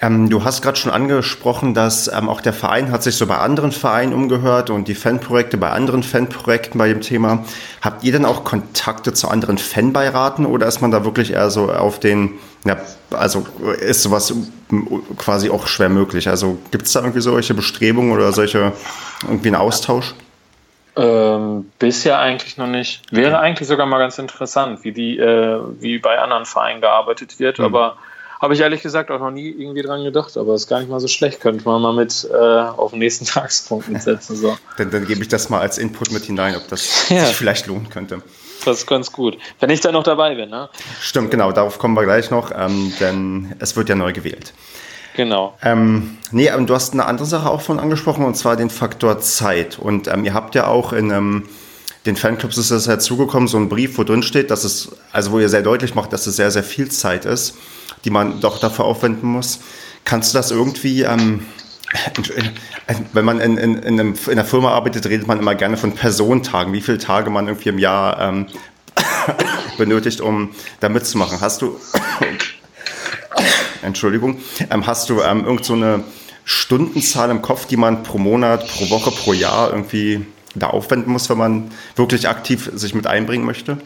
[0.00, 3.38] Ähm, du hast gerade schon angesprochen, dass ähm, auch der Verein hat sich so bei
[3.38, 7.44] anderen Vereinen umgehört und die Fanprojekte bei anderen Fanprojekten bei dem Thema.
[7.82, 11.72] Habt ihr denn auch Kontakte zu anderen Fanbeiraten oder ist man da wirklich eher so
[11.72, 12.34] auf den,
[12.64, 12.76] ja,
[13.10, 13.44] also
[13.80, 14.32] ist sowas
[15.18, 16.28] quasi auch schwer möglich?
[16.28, 18.72] Also gibt es da irgendwie solche Bestrebungen oder solche
[19.24, 20.14] irgendwie einen Austausch?
[20.94, 23.02] Ähm, bisher eigentlich noch nicht.
[23.12, 27.58] Wäre eigentlich sogar mal ganz interessant, wie die, äh, wie bei anderen Vereinen gearbeitet wird,
[27.58, 27.64] mhm.
[27.64, 27.96] aber
[28.40, 31.00] habe ich ehrlich gesagt auch noch nie irgendwie dran gedacht, aber ist gar nicht mal
[31.00, 31.40] so schlecht.
[31.40, 34.36] Könnte man mal mit äh, auf den nächsten Tagspunkt mitsetzen.
[34.36, 34.56] So.
[34.76, 37.24] dann, dann gebe ich das mal als Input mit hinein, ob das ja.
[37.24, 38.22] sich vielleicht lohnen könnte.
[38.64, 39.38] Das ist ganz gut.
[39.60, 40.68] Wenn ich da noch dabei bin, ne?
[41.00, 44.52] Stimmt, genau, darauf kommen wir gleich noch, ähm, denn es wird ja neu gewählt.
[45.16, 45.56] Genau.
[45.62, 49.78] Ähm, nee, du hast eine andere Sache auch von angesprochen, und zwar den Faktor Zeit.
[49.78, 51.48] Und ähm, ihr habt ja auch in einem
[52.06, 55.32] den Fanclubs ist das ja zugekommen, so ein Brief, wo drin steht, dass es, also
[55.32, 57.54] wo ihr sehr deutlich macht, dass es sehr, sehr viel Zeit ist
[58.04, 59.60] die man doch dafür aufwenden muss.
[60.04, 61.46] Kannst du das irgendwie, ähm,
[63.12, 65.92] wenn man in, in, in, einem, in, einer Firma arbeitet, redet man immer gerne von
[65.92, 68.46] Personentagen, wie viele Tage man irgendwie im Jahr ähm,
[69.78, 71.40] benötigt, um da mitzumachen.
[71.40, 71.78] Hast du,
[73.82, 76.04] Entschuldigung, ähm, hast du ähm, irgend so eine
[76.44, 81.28] Stundenzahl im Kopf, die man pro Monat, pro Woche, pro Jahr irgendwie da aufwenden muss,
[81.28, 83.78] wenn man wirklich aktiv sich mit einbringen möchte?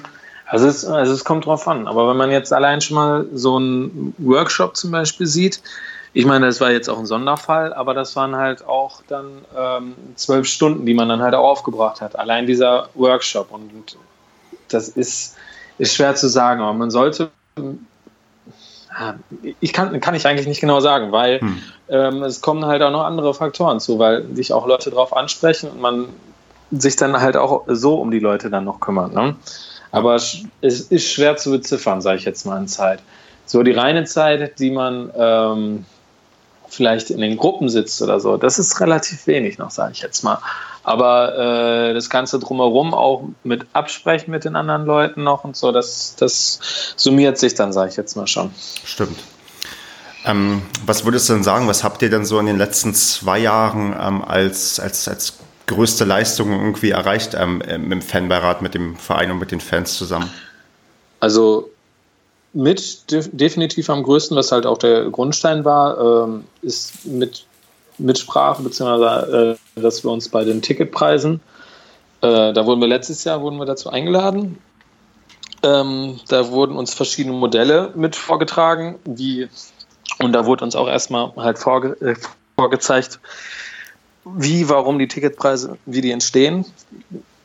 [0.52, 1.88] Also es, also es kommt drauf an.
[1.88, 5.62] Aber wenn man jetzt allein schon mal so einen Workshop zum Beispiel sieht,
[6.12, 9.94] ich meine, das war jetzt auch ein Sonderfall, aber das waren halt auch dann ähm,
[10.14, 12.18] zwölf Stunden, die man dann halt auch aufgebracht hat.
[12.18, 13.50] Allein dieser Workshop.
[13.50, 13.96] Und
[14.68, 15.36] das ist,
[15.78, 17.30] ist schwer zu sagen, aber man sollte.
[19.62, 21.62] Ich kann, kann ich eigentlich nicht genau sagen, weil hm.
[21.88, 25.70] ähm, es kommen halt auch noch andere Faktoren zu, weil sich auch Leute darauf ansprechen
[25.70, 26.08] und man
[26.70, 29.14] sich dann halt auch so um die Leute dann noch kümmert.
[29.14, 29.34] Ne?
[29.92, 33.00] Aber es ist schwer zu beziffern, sage ich jetzt mal in Zeit.
[33.44, 35.84] So die reine Zeit, die man ähm,
[36.68, 40.24] vielleicht in den Gruppen sitzt oder so, das ist relativ wenig noch, sage ich jetzt
[40.24, 40.38] mal.
[40.82, 41.36] Aber
[41.90, 46.16] äh, das Ganze drumherum auch mit Absprechen mit den anderen Leuten noch und so, das,
[46.16, 48.50] das summiert sich dann, sage ich jetzt mal schon.
[48.84, 49.18] Stimmt.
[50.24, 53.38] Ähm, was würdest du denn sagen, was habt ihr denn so in den letzten zwei
[53.38, 55.34] Jahren ähm, als, als, als
[55.66, 60.30] größte Leistung irgendwie erreicht ähm, im Fanbeirat mit dem Verein und mit den Fans zusammen?
[61.20, 61.70] Also
[62.52, 67.46] mit definitiv am größten, was halt auch der Grundstein war, ähm, ist mit
[67.98, 71.40] Mitsprache, beziehungsweise äh, dass wir uns bei den Ticketpreisen,
[72.22, 74.58] äh, da wurden wir letztes Jahr wurden wir dazu eingeladen.
[75.64, 79.48] Ähm, da wurden uns verschiedene Modelle mit vorgetragen, wie
[80.18, 82.16] und da wurde uns auch erstmal halt vorge äh,
[82.56, 83.20] vorgezeigt,
[84.24, 86.64] wie, warum die Ticketpreise, wie die entstehen,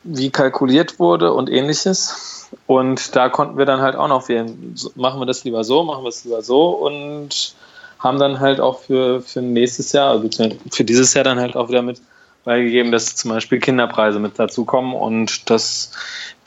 [0.04, 2.48] wie kalkuliert wurde und ähnliches.
[2.66, 6.04] Und da konnten wir dann halt auch noch wählen, machen wir das lieber so, machen
[6.04, 7.56] wir es lieber so und
[8.00, 10.30] haben dann halt auch für, für nächstes Jahr, also
[10.72, 12.00] für dieses Jahr dann halt auch wieder mit
[12.44, 14.94] beigegeben, dass zum Beispiel Kinderpreise mit dazukommen.
[14.94, 15.92] Und das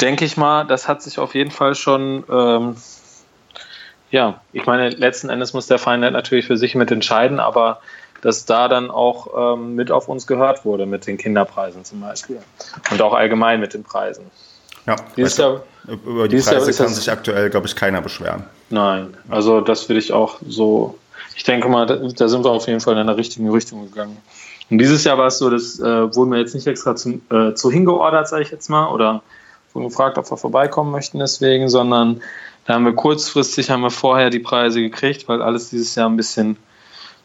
[0.01, 2.77] denke ich mal, das hat sich auf jeden Fall schon ähm,
[4.11, 7.81] ja, ich meine, letzten Endes muss der Verein natürlich für sich mit entscheiden, aber
[8.23, 12.39] dass da dann auch ähm, mit auf uns gehört wurde, mit den Kinderpreisen zum Beispiel.
[12.91, 14.25] Und auch allgemein mit den Preisen.
[14.87, 18.45] Ja, dieses Jahr, über die Preise kann sich aktuell, glaube ich, keiner beschweren.
[18.71, 20.99] Nein, also das würde ich auch so,
[21.37, 24.17] ich denke mal, da, sind wir auf jeden Fall in der richtigen Richtung gegangen.
[24.71, 27.55] Und dieses Jahr war es so, das äh, wurden wir jetzt nicht extra zum, äh,
[27.55, 29.23] zu hingeordert, sage ich jetzt mal, oder
[29.73, 32.23] wurden gefragt, ob wir vorbeikommen möchten deswegen, sondern
[32.67, 36.17] da haben wir kurzfristig, haben wir vorher die Preise gekriegt, weil alles dieses Jahr ein
[36.17, 36.57] bisschen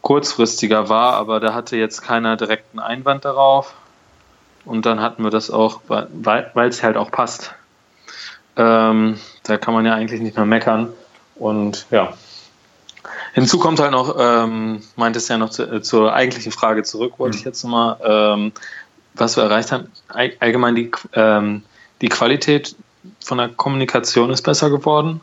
[0.05, 3.73] kurzfristiger war, aber da hatte jetzt keiner direkten Einwand darauf.
[4.63, 7.55] Und dann hatten wir das auch, weil es halt auch passt.
[8.55, 10.93] Ähm, da kann man ja eigentlich nicht mehr meckern.
[11.33, 12.13] Und ja.
[13.33, 17.13] Hinzu kommt halt noch, ähm, meint es ja noch zu, äh, zur eigentlichen Frage zurück,
[17.17, 17.39] wollte mhm.
[17.39, 18.51] ich jetzt nochmal, ähm,
[19.15, 19.91] was wir erreicht haben.
[20.07, 21.63] Allgemein die, ähm,
[22.01, 22.75] die Qualität
[23.23, 25.21] von der Kommunikation ist besser geworden.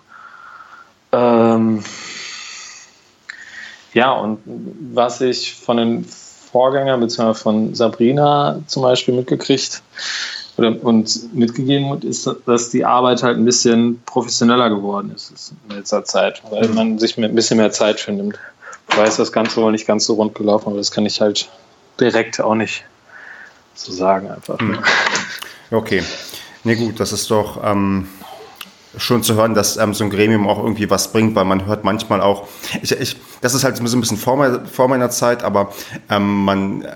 [1.13, 1.85] Ähm,
[3.95, 4.39] ja, und
[4.93, 7.35] was ich von den Vorgängern bzw.
[7.35, 9.83] von Sabrina zum Beispiel mitgekriegt
[10.59, 15.77] oder und mitgegeben wird, ist, dass die Arbeit halt ein bisschen professioneller geworden ist in
[15.77, 18.39] letzter Zeit, weil man sich ein bisschen mehr Zeit für nimmt.
[18.91, 21.49] Ich weiß, das Ganze wohl nicht ganz so rund gelaufen, aber das kann ich halt
[21.99, 22.85] direkt auch nicht
[23.75, 24.61] so sagen einfach.
[24.61, 24.79] Mhm.
[25.71, 26.03] Okay.
[26.65, 28.09] Nee, gut, das ist doch ähm,
[28.97, 31.85] schon zu hören, dass ähm, so ein Gremium auch irgendwie was bringt, weil man hört
[31.85, 32.49] manchmal auch,
[32.83, 35.73] ich, ich, das ist halt so ein bisschen vor, mein, vor meiner Zeit, aber
[36.11, 36.87] ähm, man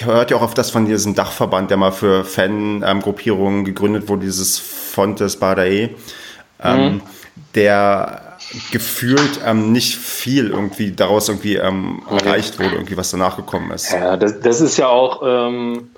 [0.00, 4.58] hört ja auch auf das von diesem Dachverband, der mal für Fan-Gruppierungen gegründet wurde, dieses
[4.58, 5.90] Fontes Badae,
[6.62, 7.00] ähm, mhm.
[7.54, 8.36] der
[8.70, 13.92] gefühlt ähm, nicht viel irgendwie daraus irgendwie ähm, erreicht wurde, irgendwie was danach gekommen ist.
[13.92, 15.90] Ja, das, das ist ja auch ähm,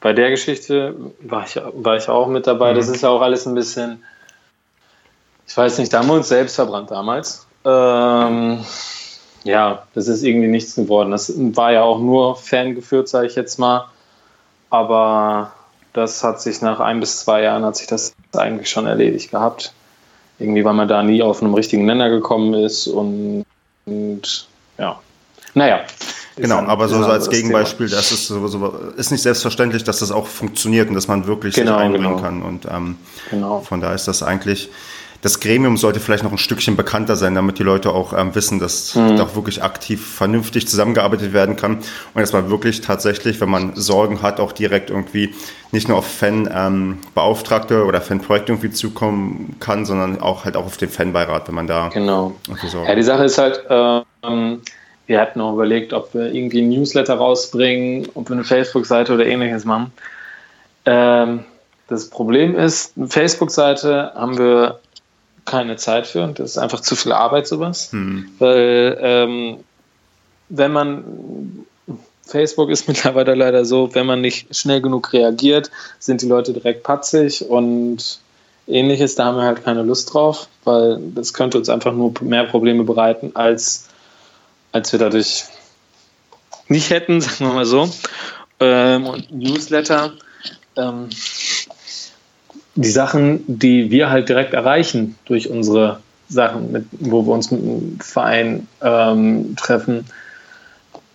[0.00, 2.72] bei der Geschichte war ich, war ich auch mit dabei.
[2.72, 2.76] Mhm.
[2.76, 4.02] Das ist ja auch alles ein bisschen,
[5.46, 7.46] ich weiß nicht, da haben wir uns selbst verbrannt damals.
[7.64, 8.64] Ähm,
[9.44, 11.10] ja, das ist irgendwie nichts geworden.
[11.10, 13.86] Das war ja auch nur fangeführt, sage ich jetzt mal.
[14.70, 15.52] Aber
[15.92, 19.72] das hat sich nach ein bis zwei Jahren hat sich das eigentlich schon erledigt gehabt.
[20.38, 23.44] Irgendwie, weil man da nie auf einem richtigen Nenner gekommen ist und,
[23.84, 24.98] und ja.
[25.54, 25.80] Naja,
[26.36, 27.98] Genau, ein, aber so, so als Gegenbeispiel, Thema.
[27.98, 31.54] das ist, so, so, ist nicht selbstverständlich, dass das auch funktioniert und dass man wirklich
[31.54, 32.22] genau, sich einbringen genau.
[32.22, 32.42] kann.
[32.42, 32.96] Und ähm,
[33.30, 33.60] genau.
[33.60, 34.70] von da ist das eigentlich,
[35.22, 38.58] das Gremium sollte vielleicht noch ein Stückchen bekannter sein, damit die Leute auch ähm, wissen,
[38.58, 39.16] dass mhm.
[39.16, 43.76] da auch wirklich aktiv vernünftig zusammengearbeitet werden kann und dass man wirklich tatsächlich, wenn man
[43.76, 45.32] Sorgen hat, auch direkt irgendwie
[45.70, 50.76] nicht nur auf Fanbeauftragte ähm, oder Fanprojekte irgendwie zukommen kann, sondern auch halt auch auf
[50.76, 52.34] den Fanbeirat, wenn man da genau.
[52.84, 54.60] Ja, die Sache ist halt, ähm,
[55.06, 59.24] wir hatten auch überlegt, ob wir irgendwie ein Newsletter rausbringen, ob wir eine Facebook-Seite oder
[59.24, 59.92] ähnliches machen.
[60.84, 61.44] Ähm,
[61.86, 64.80] das Problem ist, eine Facebook-Seite haben wir
[65.44, 67.92] keine Zeit für und das ist einfach zu viel Arbeit, sowas.
[67.92, 68.30] Hm.
[68.38, 69.56] Weil, ähm,
[70.48, 71.66] wenn man,
[72.26, 76.82] Facebook ist mittlerweile leider so, wenn man nicht schnell genug reagiert, sind die Leute direkt
[76.82, 78.20] patzig und
[78.66, 82.44] ähnliches, da haben wir halt keine Lust drauf, weil das könnte uns einfach nur mehr
[82.44, 83.88] Probleme bereiten, als
[84.72, 85.44] als wir dadurch
[86.68, 87.88] nicht hätten, sagen wir mal so.
[88.58, 90.12] Ähm, und Newsletter,
[90.76, 91.08] ähm,
[92.74, 97.60] die Sachen, die wir halt direkt erreichen durch unsere Sachen, mit, wo wir uns mit
[97.60, 100.06] dem Verein ähm, treffen,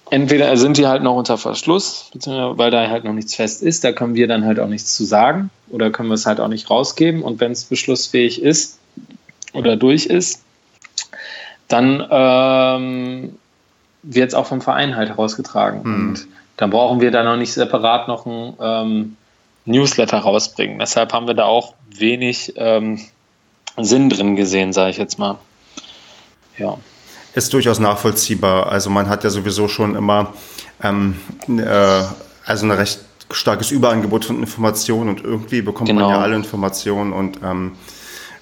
[0.09, 3.91] entweder sind die halt noch unter Verschluss, weil da halt noch nichts fest ist, da
[3.91, 6.69] können wir dann halt auch nichts zu sagen oder können wir es halt auch nicht
[6.69, 7.23] rausgeben.
[7.23, 8.79] Und wenn es beschlussfähig ist
[9.53, 10.43] oder durch ist,
[11.67, 13.37] dann ähm,
[14.03, 15.81] wird es auch vom Verein halt herausgetragen.
[15.83, 16.09] Mhm.
[16.09, 19.17] Und dann brauchen wir da noch nicht separat noch ein ähm,
[19.67, 20.79] Newsletter rausbringen.
[20.79, 22.99] Deshalb haben wir da auch wenig ähm,
[23.77, 25.37] Sinn drin gesehen, sage ich jetzt mal.
[26.57, 26.77] Ja.
[27.33, 28.71] Ist durchaus nachvollziehbar.
[28.71, 30.33] Also man hat ja sowieso schon immer
[30.81, 32.03] ähm, äh,
[32.45, 32.99] also ein recht
[33.31, 36.01] starkes Überangebot von Informationen und irgendwie bekommt genau.
[36.01, 36.25] man ja genau.
[36.25, 37.73] alle Informationen und ähm,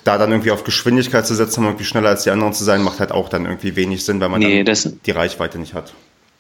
[0.03, 2.83] da dann irgendwie auf Geschwindigkeit zu setzen, um irgendwie schneller als die anderen zu sein,
[2.83, 5.93] macht halt auch dann irgendwie wenig Sinn, weil man nee, dann die Reichweite nicht hat.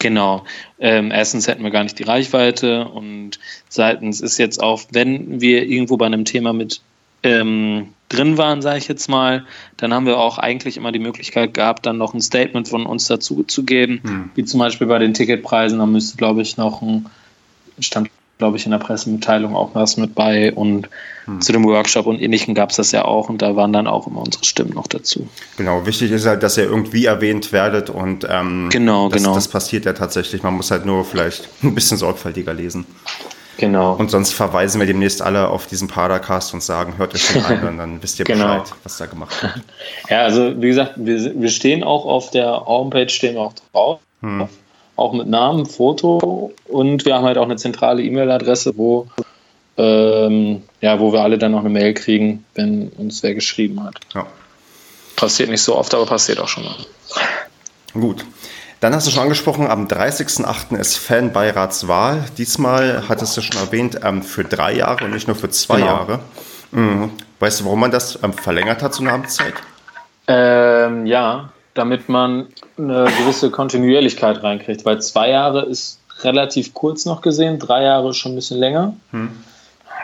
[0.05, 0.43] Genau.
[0.77, 3.39] Ähm, erstens hätten wir gar nicht die Reichweite und
[3.69, 6.81] zweitens ist jetzt auch, wenn wir irgendwo bei einem Thema mit
[7.23, 11.55] ähm, drin waren, sage ich jetzt mal, dann haben wir auch eigentlich immer die Möglichkeit
[11.55, 14.29] gehabt, dann noch ein Statement von uns dazu zu geben, hm.
[14.35, 15.79] wie zum Beispiel bei den Ticketpreisen.
[15.79, 17.07] Da müsste, glaube ich, noch ein
[17.79, 20.89] stand glaube ich, in der Pressemitteilung auch was mit bei und
[21.25, 21.41] hm.
[21.41, 24.07] zu dem Workshop und ähnlichem gab es das ja auch und da waren dann auch
[24.07, 25.27] immer unsere Stimmen noch dazu.
[25.57, 29.35] Genau, wichtig ist halt, dass ihr irgendwie erwähnt werdet und ähm, genau, das, genau.
[29.35, 30.43] das passiert ja tatsächlich.
[30.43, 32.85] Man muss halt nur vielleicht ein bisschen sorgfältiger lesen.
[33.57, 33.93] Genau.
[33.93, 37.65] Und sonst verweisen wir demnächst alle auf diesen Padercast und sagen, hört euch den an
[37.65, 38.59] und dann wisst ihr genau.
[38.59, 39.53] Bescheid, was da gemacht wird.
[40.09, 44.01] Ja, also wie gesagt, wir, wir stehen auch auf der Homepage, stehen auch drauf.
[44.21, 44.49] Hm
[44.95, 49.07] auch mit Namen, Foto und wir haben halt auch eine zentrale E-Mail-Adresse, wo,
[49.77, 53.95] ähm, ja, wo wir alle dann noch eine Mail kriegen, wenn uns wer geschrieben hat.
[54.13, 54.25] Ja.
[55.15, 56.75] Passiert nicht so oft, aber passiert auch schon mal.
[57.93, 58.25] Gut.
[58.81, 60.77] Dann hast du schon angesprochen, am 30.08.
[60.77, 62.25] ist Fanbeiratswahl.
[62.37, 65.87] Diesmal hattest du schon erwähnt, ähm, für drei Jahre und nicht nur für zwei genau.
[65.87, 66.19] Jahre.
[66.71, 67.11] Mhm.
[67.39, 69.53] Weißt du, warum man das ähm, verlängert hat, so eine Amtszeit?
[70.27, 77.21] Ähm, ja, damit man eine gewisse Kontinuierlichkeit reinkriegt, weil zwei Jahre ist relativ kurz noch
[77.21, 78.95] gesehen, drei Jahre schon ein bisschen länger.
[79.11, 79.29] Hm.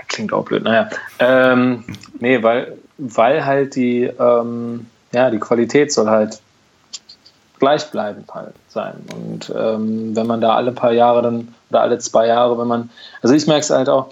[0.07, 0.89] Klingt auch blöd, naja.
[1.19, 1.86] Ähm,
[2.19, 6.41] nee, weil, weil halt die, ähm, ja, die Qualität soll halt
[7.60, 8.95] gleichbleibend halt sein.
[9.13, 12.89] Und ähm, wenn man da alle paar Jahre dann, oder alle zwei Jahre, wenn man,
[13.21, 14.10] also ich merke es halt auch,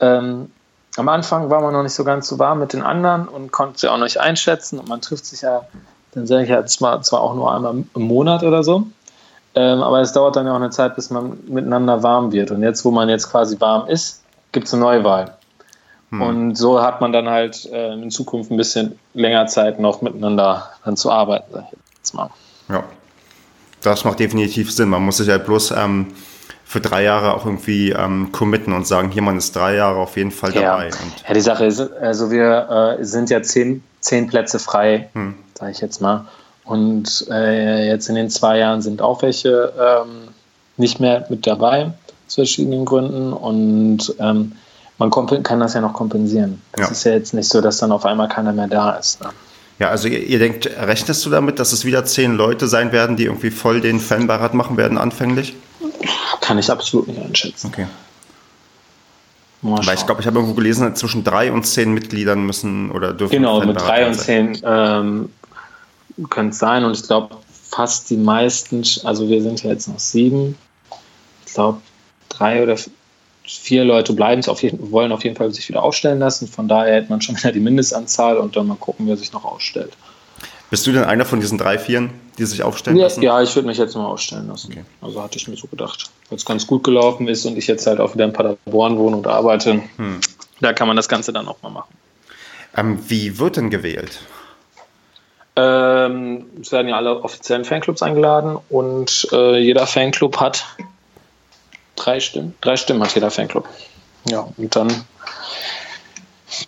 [0.00, 0.50] ähm,
[0.96, 3.78] am Anfang war man noch nicht so ganz so warm mit den anderen und konnte
[3.78, 5.66] sie auch noch nicht einschätzen und man trifft sich ja
[6.16, 8.86] dann sage ich ja zwar, zwar auch nur einmal im Monat oder so,
[9.54, 12.50] ähm, aber es dauert dann ja auch eine Zeit, bis man miteinander warm wird.
[12.50, 15.36] Und jetzt, wo man jetzt quasi warm ist, gibt es eine Neuwahl.
[16.10, 16.22] Hm.
[16.22, 20.70] Und so hat man dann halt äh, in Zukunft ein bisschen länger Zeit noch miteinander
[20.84, 22.30] dann zu arbeiten, sag ich jetzt mal.
[22.70, 22.82] Ja,
[23.82, 24.88] das macht definitiv Sinn.
[24.88, 26.14] Man muss sich halt bloß ähm,
[26.64, 30.16] für drei Jahre auch irgendwie ähm, committen und sagen, hier, man ist drei Jahre auf
[30.16, 30.88] jeden Fall dabei.
[30.88, 30.96] Ja,
[31.28, 35.10] ja die Sache ist, also wir äh, sind ja zehn, zehn Plätze frei.
[35.12, 36.26] Hm sage ich jetzt mal.
[36.64, 40.28] Und äh, jetzt in den zwei Jahren sind auch welche ähm,
[40.76, 41.92] nicht mehr mit dabei,
[42.26, 43.32] aus verschiedenen Gründen.
[43.32, 44.52] Und ähm,
[44.98, 46.60] man kann das ja noch kompensieren.
[46.72, 46.88] Es ja.
[46.88, 49.20] ist ja jetzt nicht so, dass dann auf einmal keiner mehr da ist.
[49.22, 49.28] Ne?
[49.78, 53.16] Ja, also ihr, ihr, denkt, rechnest du damit, dass es wieder zehn Leute sein werden,
[53.16, 55.54] die irgendwie voll den Fanbeirat machen werden anfänglich?
[56.40, 57.68] Kann ich absolut nicht einschätzen.
[57.68, 57.86] Okay.
[59.70, 63.32] Weil ich glaube, ich habe irgendwo gelesen, zwischen drei und zehn Mitgliedern müssen oder dürfen.
[63.32, 65.30] Genau, mit drei und zehn ähm,
[66.30, 66.84] könnte es sein.
[66.84, 67.36] Und ich glaube,
[67.70, 70.56] fast die meisten, also wir sind ja jetzt noch sieben,
[71.46, 71.80] ich glaube,
[72.28, 72.76] drei oder
[73.44, 76.48] vier Leute bleiben es auf jeden, wollen auf jeden Fall sich wieder aufstellen lassen.
[76.48, 79.44] Von daher hätte man schon wieder die Mindestanzahl und dann mal gucken, wer sich noch
[79.44, 79.96] ausstellt.
[80.70, 83.22] Bist du denn einer von diesen drei, vieren, die sich aufstellen ja, lassen?
[83.22, 84.72] Ja, ich würde mich jetzt mal aufstellen lassen.
[84.72, 84.84] Okay.
[85.00, 86.10] Also hatte ich mir so gedacht.
[86.28, 89.16] Weil es ganz gut gelaufen ist und ich jetzt halt auch wieder in Paderborn wohne
[89.16, 90.20] und arbeite, hm.
[90.60, 91.94] da kann man das Ganze dann auch mal machen.
[92.76, 94.20] Ähm, wie wird denn gewählt?
[95.54, 100.66] Ähm, es werden ja alle offiziellen Fanclubs eingeladen und äh, jeder Fanclub hat
[101.94, 102.54] drei Stimmen.
[102.60, 103.66] Drei Stimmen hat jeder Fanclub.
[104.28, 105.04] Ja, und dann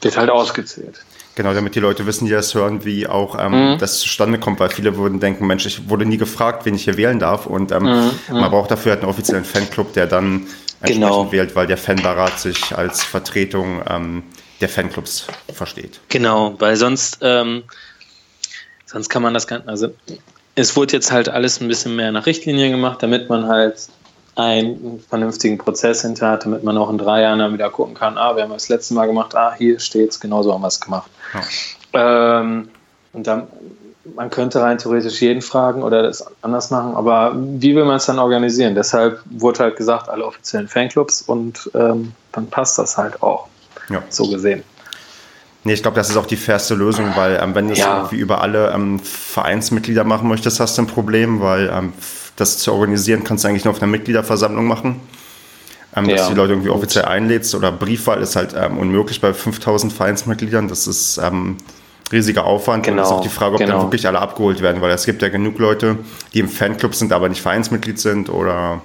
[0.01, 1.05] wird halt ausgezählt.
[1.39, 3.79] Genau, damit die Leute wissen, die das hören, wie auch ähm, mhm.
[3.79, 6.97] das zustande kommt, weil viele würden denken, Mensch, ich wurde nie gefragt, wen ich hier
[6.97, 8.11] wählen darf und ähm, mhm.
[8.29, 8.51] man mhm.
[8.51, 10.49] braucht dafür halt einen offiziellen Fanclub, der dann
[10.81, 11.33] entsprechend genau.
[11.33, 14.23] wählt, weil der Fanbarat sich als Vertretung ähm,
[14.61, 16.01] der Fanclubs versteht.
[16.09, 17.63] Genau, weil sonst ähm,
[18.91, 19.95] Sonst kann man das Ganze, also
[20.55, 23.77] es wurde jetzt halt alles ein bisschen mehr nach Richtlinien gemacht, damit man halt
[24.39, 28.17] einen vernünftigen Prozess hinter hat, damit man auch in drei Jahren dann wieder gucken kann,
[28.17, 31.11] ah, wir haben das letzte Mal gemacht, ah, hier steht's, genauso haben wir es gemacht.
[31.35, 32.41] Ja.
[32.41, 32.69] Ähm,
[33.13, 33.49] und dann,
[34.15, 38.07] man könnte rein theoretisch jeden fragen oder das anders machen, aber wie will man es
[38.07, 38.77] dann organisieren?
[38.77, 43.49] Deshalb wurde halt gesagt, alle offiziellen Fanclubs und ähm, dann passt das halt auch.
[43.91, 44.03] Ja.
[44.09, 44.63] So gesehen.
[45.65, 47.97] Nee, ich glaube, das ist auch die fairste Lösung, weil ähm, wenn du es ja.
[47.97, 51.93] irgendwie über alle ähm, Vereinsmitglieder machen möchtest, hast du ein Problem, weil ähm,
[52.39, 55.01] das zu organisieren kannst du eigentlich nur auf einer Mitgliederversammlung machen.
[55.97, 56.29] Ähm, dass ja.
[56.29, 60.69] die Leute irgendwie offiziell einlädst oder Briefwahl ist halt ähm, unmöglich bei 5000 Vereinsmitgliedern.
[60.69, 61.57] Das ist ähm,
[62.13, 62.97] riesiger Aufwand genau.
[62.97, 63.73] und es ist auch die Frage, ob genau.
[63.73, 65.97] dann wirklich alle abgeholt werden, weil es gibt ja genug Leute,
[66.35, 68.83] die im Fanclub sind, aber nicht Vereinsmitglied sind oder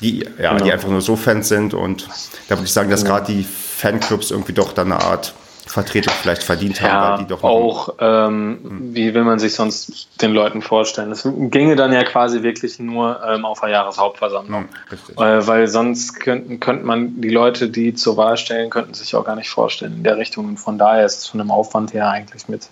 [0.00, 0.64] die, ja, genau.
[0.64, 1.74] die einfach nur so Fans sind.
[1.74, 2.08] Und
[2.48, 5.34] da würde ich sagen, dass gerade die Fanclubs irgendwie doch dann eine Art
[5.72, 8.94] Vertretung vielleicht verdient haben, ja, weil die doch auch, ähm, hm.
[8.94, 11.10] wie will man sich sonst den Leuten vorstellen?
[11.12, 14.68] Es ginge dann ja quasi wirklich nur ähm, auf eine Jahreshauptversammlung.
[15.16, 19.14] Ja, äh, weil sonst könnten, könnte man die Leute, die zur Wahl stellen, könnten sich
[19.14, 20.46] auch gar nicht vorstellen in der Richtung.
[20.46, 22.68] Und von daher ist es von dem Aufwand her eigentlich mit,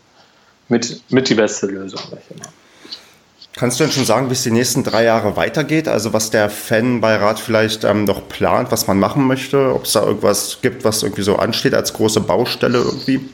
[0.68, 2.00] mit, mit die beste Lösung.
[3.56, 5.88] Kannst du denn schon sagen, wie es die nächsten drei Jahre weitergeht?
[5.88, 9.74] Also was der Fanbeirat vielleicht ähm, noch plant, was man machen möchte?
[9.74, 13.28] Ob es da irgendwas gibt, was irgendwie so ansteht als große Baustelle irgendwie?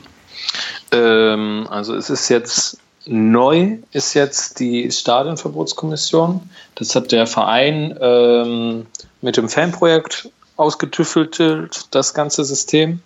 [0.91, 6.49] Ähm, also es ist jetzt neu, ist jetzt die Stadionverbotskommission.
[6.75, 8.87] Das hat der Verein ähm,
[9.21, 13.01] mit dem Fanprojekt ausgetüffelt, das ganze System.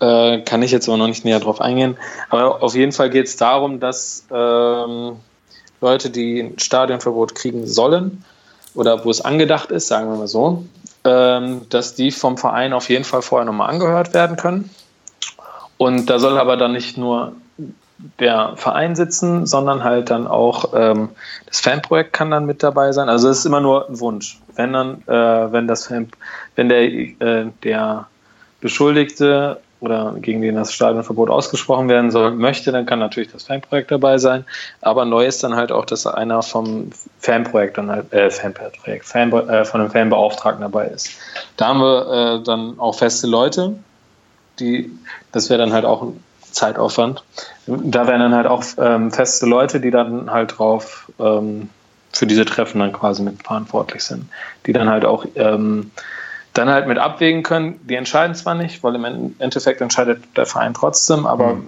[0.00, 1.96] Äh, kann ich jetzt aber noch nicht näher drauf eingehen.
[2.30, 5.16] Aber auf jeden Fall geht es darum, dass ähm,
[5.82, 8.24] Leute, die ein Stadionverbot kriegen sollen
[8.74, 10.64] oder wo es angedacht ist, sagen wir mal so,
[11.04, 14.70] ähm, dass die vom Verein auf jeden Fall vorher nochmal angehört werden können.
[15.76, 17.32] Und da soll aber dann nicht nur
[18.20, 21.10] der Verein sitzen, sondern halt dann auch ähm,
[21.46, 23.08] das Fanprojekt kann dann mit dabei sein.
[23.08, 24.40] Also es ist immer nur ein Wunsch.
[24.54, 26.08] Wenn dann, äh, wenn das Fan,
[26.56, 28.06] wenn der, äh, der
[28.60, 33.90] Beschuldigte oder gegen den das Stadionverbot ausgesprochen werden soll, möchte, dann kann natürlich das Fanprojekt
[33.90, 34.44] dabei sein.
[34.80, 39.32] Aber neu ist dann halt auch, dass einer vom Fanprojekt dann halt, äh, Fanprojekt, Fan,
[39.32, 41.10] äh, von einem Fanbeauftragten dabei ist.
[41.56, 43.74] Da haben wir äh, dann auch feste Leute,
[44.60, 44.88] die,
[45.32, 46.22] das wäre dann halt auch ein
[46.52, 47.24] Zeitaufwand.
[47.66, 51.70] Da wären dann halt auch ähm, feste Leute, die dann halt drauf ähm,
[52.12, 54.26] für diese Treffen dann quasi mit verantwortlich sind,
[54.66, 55.90] die dann halt auch ähm,
[56.52, 57.80] dann halt mit abwägen können.
[57.88, 61.66] Die entscheiden zwar nicht, weil im Endeffekt entscheidet der Verein trotzdem, aber mhm.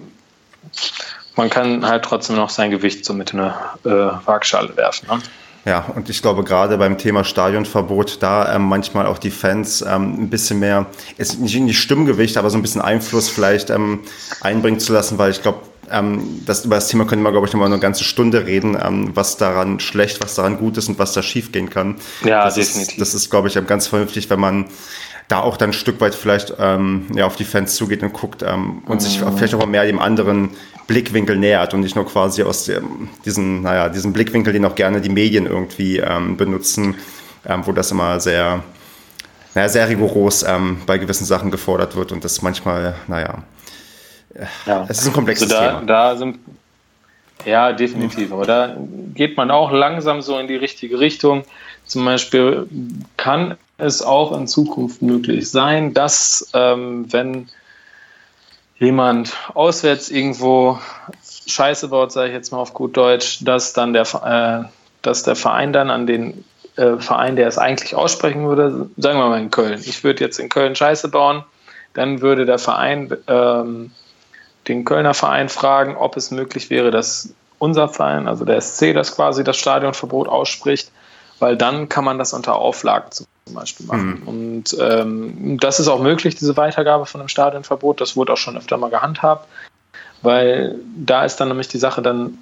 [1.35, 3.53] man kann halt trotzdem noch sein Gewicht so mit in eine
[3.85, 5.07] äh, Waagschale werfen.
[5.09, 5.19] Ne?
[5.65, 10.25] Ja, und ich glaube gerade beim Thema Stadionverbot, da ähm, manchmal auch die Fans ähm,
[10.25, 10.85] ein bisschen mehr,
[11.17, 14.01] ist nicht in die Stimmgewicht, aber so ein bisschen Einfluss vielleicht ähm,
[14.41, 15.61] einbringen zu lassen, weil ich glaube,
[15.91, 19.11] ähm, das, über das Thema können wir, glaube ich, nochmal eine ganze Stunde reden, ähm,
[19.13, 21.95] was daran schlecht, was daran gut ist und was da schief gehen kann.
[22.23, 22.93] Ja, das definitiv.
[22.93, 24.65] Ist, das ist, glaube ich, ganz vernünftig, wenn man
[25.27, 28.43] da auch dann ein Stück weit vielleicht ähm, ja, auf die Fans zugeht und guckt
[28.43, 28.99] ähm, und mhm.
[28.99, 30.51] sich vielleicht auch mal mehr dem anderen
[30.87, 35.01] Blickwinkel nähert und nicht nur quasi aus dem, diesen, naja, diesem Blickwinkel, den auch gerne
[35.01, 36.95] die Medien irgendwie ähm, benutzen,
[37.45, 38.63] ähm, wo das immer sehr,
[39.55, 43.43] naja, sehr rigoros ähm, bei gewissen Sachen gefordert wird und das manchmal, naja,
[44.65, 44.85] ja.
[44.87, 45.85] Es ist ein komplexes also da, Thema.
[45.85, 46.39] Da sind,
[47.45, 48.31] ja, definitiv.
[48.31, 48.75] Aber da
[49.13, 51.43] geht man auch langsam so in die richtige Richtung.
[51.85, 52.67] Zum Beispiel
[53.17, 57.49] kann es auch in Zukunft möglich sein, dass ähm, wenn
[58.79, 60.79] jemand auswärts irgendwo
[61.47, 64.67] Scheiße baut, sage ich jetzt mal auf gut Deutsch, dass dann der, äh,
[65.01, 66.43] dass der Verein dann an den
[66.75, 69.81] äh, Verein, der es eigentlich aussprechen würde, sagen wir mal in Köln.
[69.85, 71.43] Ich würde jetzt in Köln Scheiße bauen,
[71.93, 73.91] dann würde der Verein ähm,
[74.67, 79.15] den Kölner Verein fragen, ob es möglich wäre, dass unser Verein, also der SC, das
[79.15, 80.91] quasi das Stadionverbot ausspricht,
[81.39, 84.21] weil dann kann man das unter Auflagen zum Beispiel machen.
[84.21, 84.27] Mhm.
[84.27, 88.01] Und ähm, das ist auch möglich, diese Weitergabe von einem Stadionverbot.
[88.01, 89.47] Das wurde auch schon öfter mal gehandhabt,
[90.21, 92.37] weil da ist dann nämlich die Sache dann,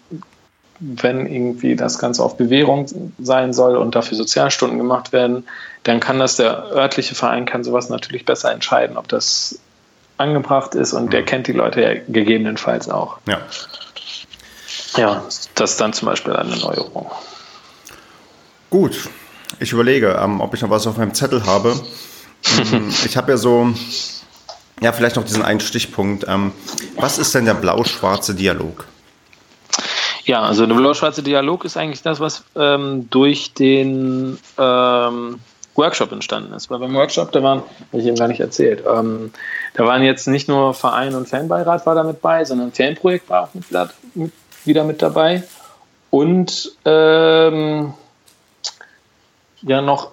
[0.80, 2.88] wenn irgendwie das Ganze auf Bewährung
[3.20, 5.46] sein soll und dafür Sozialstunden gemacht werden,
[5.84, 9.60] dann kann das der örtliche Verein kann sowas natürlich besser entscheiden, ob das
[10.24, 11.10] angebracht ist und mhm.
[11.12, 13.20] der kennt die Leute ja gegebenenfalls auch.
[13.28, 13.42] Ja.
[14.96, 15.24] Ja,
[15.56, 17.10] das ist dann zum Beispiel eine Neuerung.
[18.70, 19.10] Gut,
[19.60, 21.80] ich überlege, ähm, ob ich noch was auf meinem Zettel habe.
[22.72, 23.74] Ähm, ich habe ja so,
[24.82, 26.26] ja, vielleicht noch diesen einen Stichpunkt.
[26.28, 26.52] Ähm,
[26.98, 28.86] was ist denn der blau-schwarze Dialog?
[30.26, 35.40] Ja, also der blau-schwarze Dialog ist eigentlich das, was ähm, durch den ähm,
[35.76, 36.70] Workshop entstanden ist.
[36.70, 37.60] Weil beim Workshop, da waren,
[37.92, 39.32] habe ich eben gar nicht erzählt, ähm,
[39.74, 43.44] da waren jetzt nicht nur Verein und Fanbeirat war da mit bei, sondern Fanprojekt war
[43.44, 43.66] auch mit,
[44.14, 44.32] mit,
[44.66, 45.44] wieder mit dabei.
[46.10, 47.94] Und ähm,
[49.64, 50.12] ja, noch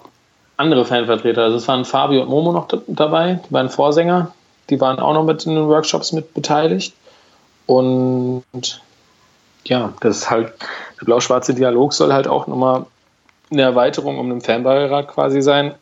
[0.57, 1.43] andere Fanvertreter.
[1.43, 4.33] Also es waren Fabio und Momo noch dabei, die beiden Vorsänger.
[4.69, 6.95] Die waren auch noch mit in den Workshops mit beteiligt.
[7.65, 8.43] Und
[9.65, 10.53] ja, das ist halt,
[10.99, 12.85] der blau-schwarze Dialog soll halt auch nochmal
[13.51, 15.75] eine Erweiterung um den Fanbeirat quasi sein,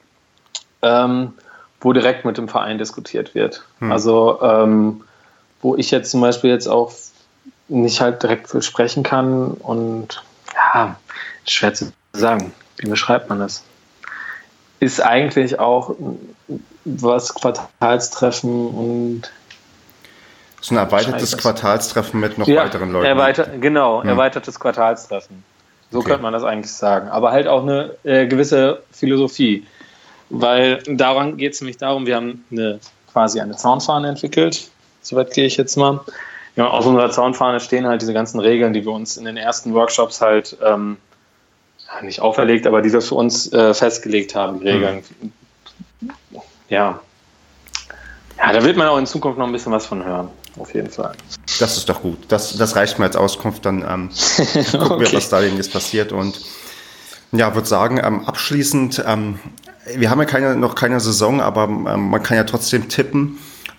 [0.81, 1.33] ähm,
[1.81, 3.63] wo direkt mit dem Verein diskutiert wird.
[3.79, 3.91] Hm.
[3.91, 5.01] Also ähm,
[5.61, 6.91] wo ich jetzt zum Beispiel jetzt auch
[7.67, 10.95] nicht halt direkt für sprechen kann und ja,
[11.45, 12.53] schwer zu sagen.
[12.77, 13.63] Wie beschreibt man das?
[14.79, 15.95] Ist eigentlich auch
[16.85, 19.31] was Quartalstreffen und
[20.61, 23.05] so ein erweitertes Quartalstreffen mit noch ja, weiteren Leuten.
[23.05, 24.09] Erweiter, genau, hm.
[24.09, 25.43] erweitertes Quartalstreffen.
[25.91, 26.09] So okay.
[26.09, 27.09] könnte man das eigentlich sagen.
[27.09, 29.65] Aber halt auch eine äh, gewisse Philosophie.
[30.29, 32.79] weil daran geht es nämlich darum, wir haben eine,
[33.11, 34.69] quasi eine Zaunfahne entwickelt,
[35.01, 36.01] soweit gehe ich jetzt mal.
[36.55, 39.73] Ja, auf unserer Zaunfahne stehen halt diese ganzen Regeln, die wir uns in den ersten
[39.73, 40.97] Workshops halt ähm,
[42.01, 45.03] nicht auferlegt, aber die wir für uns äh, festgelegt haben, die Regeln.
[45.21, 45.31] Mhm.
[46.69, 46.99] Ja.
[48.37, 50.89] Ja, da wird man auch in Zukunft noch ein bisschen was von hören, auf jeden
[50.89, 51.13] Fall.
[51.59, 52.17] Das ist doch gut.
[52.29, 53.65] Das, das reicht mir als Auskunft.
[53.65, 54.09] Dann ähm,
[54.71, 55.05] gucken okay.
[55.05, 56.11] wir, was da jetzt passiert.
[56.11, 56.39] Und
[57.31, 59.39] ja, würde sagen, ähm, abschließend, ähm,
[59.95, 63.37] wir haben ja keine, noch keine Saison, aber ähm, man kann ja trotzdem tippen,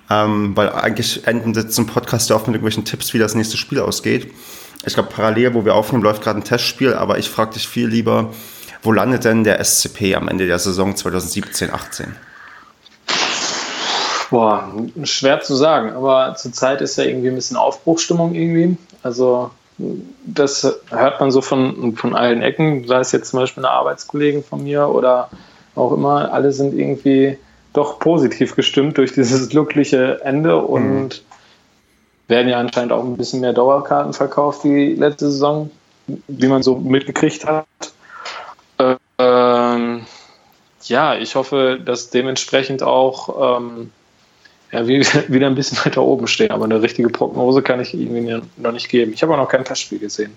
[0.09, 3.57] ähm, weil eigentlich enden jetzt ein Podcast ja oft mit irgendwelchen Tipps, wie das nächste
[3.57, 4.33] Spiel ausgeht.
[4.85, 7.89] Ich glaube, parallel, wo wir aufnehmen, läuft gerade ein Testspiel, aber ich frage dich viel
[7.89, 8.33] lieber,
[8.83, 12.17] wo landet denn der SCP am Ende der Saison 2017, 18?
[14.31, 14.73] Boah,
[15.03, 18.77] schwer zu sagen, aber zurzeit ist ja irgendwie ein bisschen Aufbruchstimmung irgendwie.
[19.03, 19.51] Also
[20.25, 24.45] das hört man so von, von allen Ecken, sei es jetzt zum Beispiel eine Arbeitskollegen
[24.45, 25.31] von mir oder
[25.75, 27.39] auch immer, alle sind irgendwie
[27.73, 32.29] doch positiv gestimmt durch dieses glückliche Ende und mhm.
[32.29, 35.71] werden ja anscheinend auch ein bisschen mehr Dauerkarten verkauft wie letzte Saison,
[36.29, 37.67] wie man so mitgekriegt hat.
[39.19, 40.07] Ähm,
[40.85, 43.91] ja, ich hoffe, dass dementsprechend auch ähm,
[44.73, 48.73] ja, wieder ein bisschen weiter oben stehen, aber eine richtige Prognose kann ich irgendwie noch
[48.73, 49.13] nicht geben.
[49.13, 50.37] Ich habe auch noch kein Testspiel gesehen.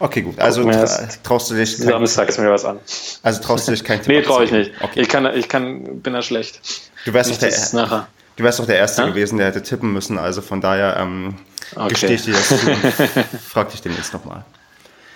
[0.00, 0.38] Okay, gut.
[0.38, 0.86] Also tra
[1.24, 1.76] traust du dich.
[1.76, 2.78] Samstags mir was an.
[3.22, 4.70] Also traust du dich kein Tipp Nee, traue ich nicht.
[4.80, 5.00] Okay.
[5.00, 6.60] Ich, kann, ich kann, bin da schlecht.
[7.04, 8.08] Du wärst, doch der, nachher.
[8.36, 9.08] du wärst doch der Erste ja?
[9.08, 10.18] gewesen, der hätte tippen müssen.
[10.18, 11.34] Also von daher ähm,
[11.74, 11.88] okay.
[11.88, 12.56] gestehe ich dir das zu
[13.48, 14.44] frag dich demnächst nochmal.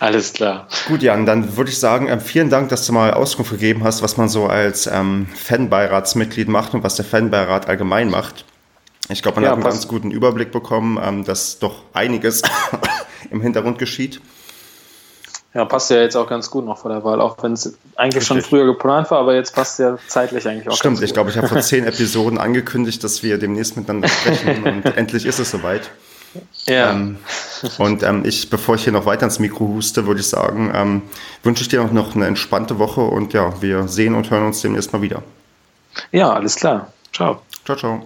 [0.02, 0.66] Alles klar.
[0.88, 4.02] Gut, Jan, dann würde ich sagen, ähm, vielen Dank, dass du mal Auskunft gegeben hast,
[4.02, 8.44] was man so als ähm, Fanbeiratsmitglied macht und was der Fanbeirat allgemein macht.
[9.10, 9.76] Ich glaube, man ja, hat einen passt.
[9.76, 12.42] ganz guten Überblick bekommen, ähm, dass doch einiges
[13.30, 14.20] im Hintergrund geschieht.
[15.54, 18.22] Ja, passt ja jetzt auch ganz gut noch vor der Wahl, auch wenn es eigentlich
[18.22, 18.26] Richtig.
[18.26, 21.36] schon früher geplant war, aber jetzt passt ja zeitlich eigentlich auch Stimmt, ich glaube, ich
[21.36, 25.92] habe vor zehn Episoden angekündigt, dass wir demnächst miteinander sprechen und endlich ist es soweit.
[26.66, 26.92] Ja.
[26.92, 27.18] Ähm,
[27.78, 31.02] und ähm, ich, bevor ich hier noch weiter ins Mikro huste, würde ich sagen, ähm,
[31.42, 34.92] wünsche ich dir noch eine entspannte Woche und ja, wir sehen und hören uns demnächst
[34.92, 35.22] mal wieder.
[36.10, 36.92] Ja, alles klar.
[37.12, 37.42] Ciao.
[37.64, 38.02] Ciao, ciao.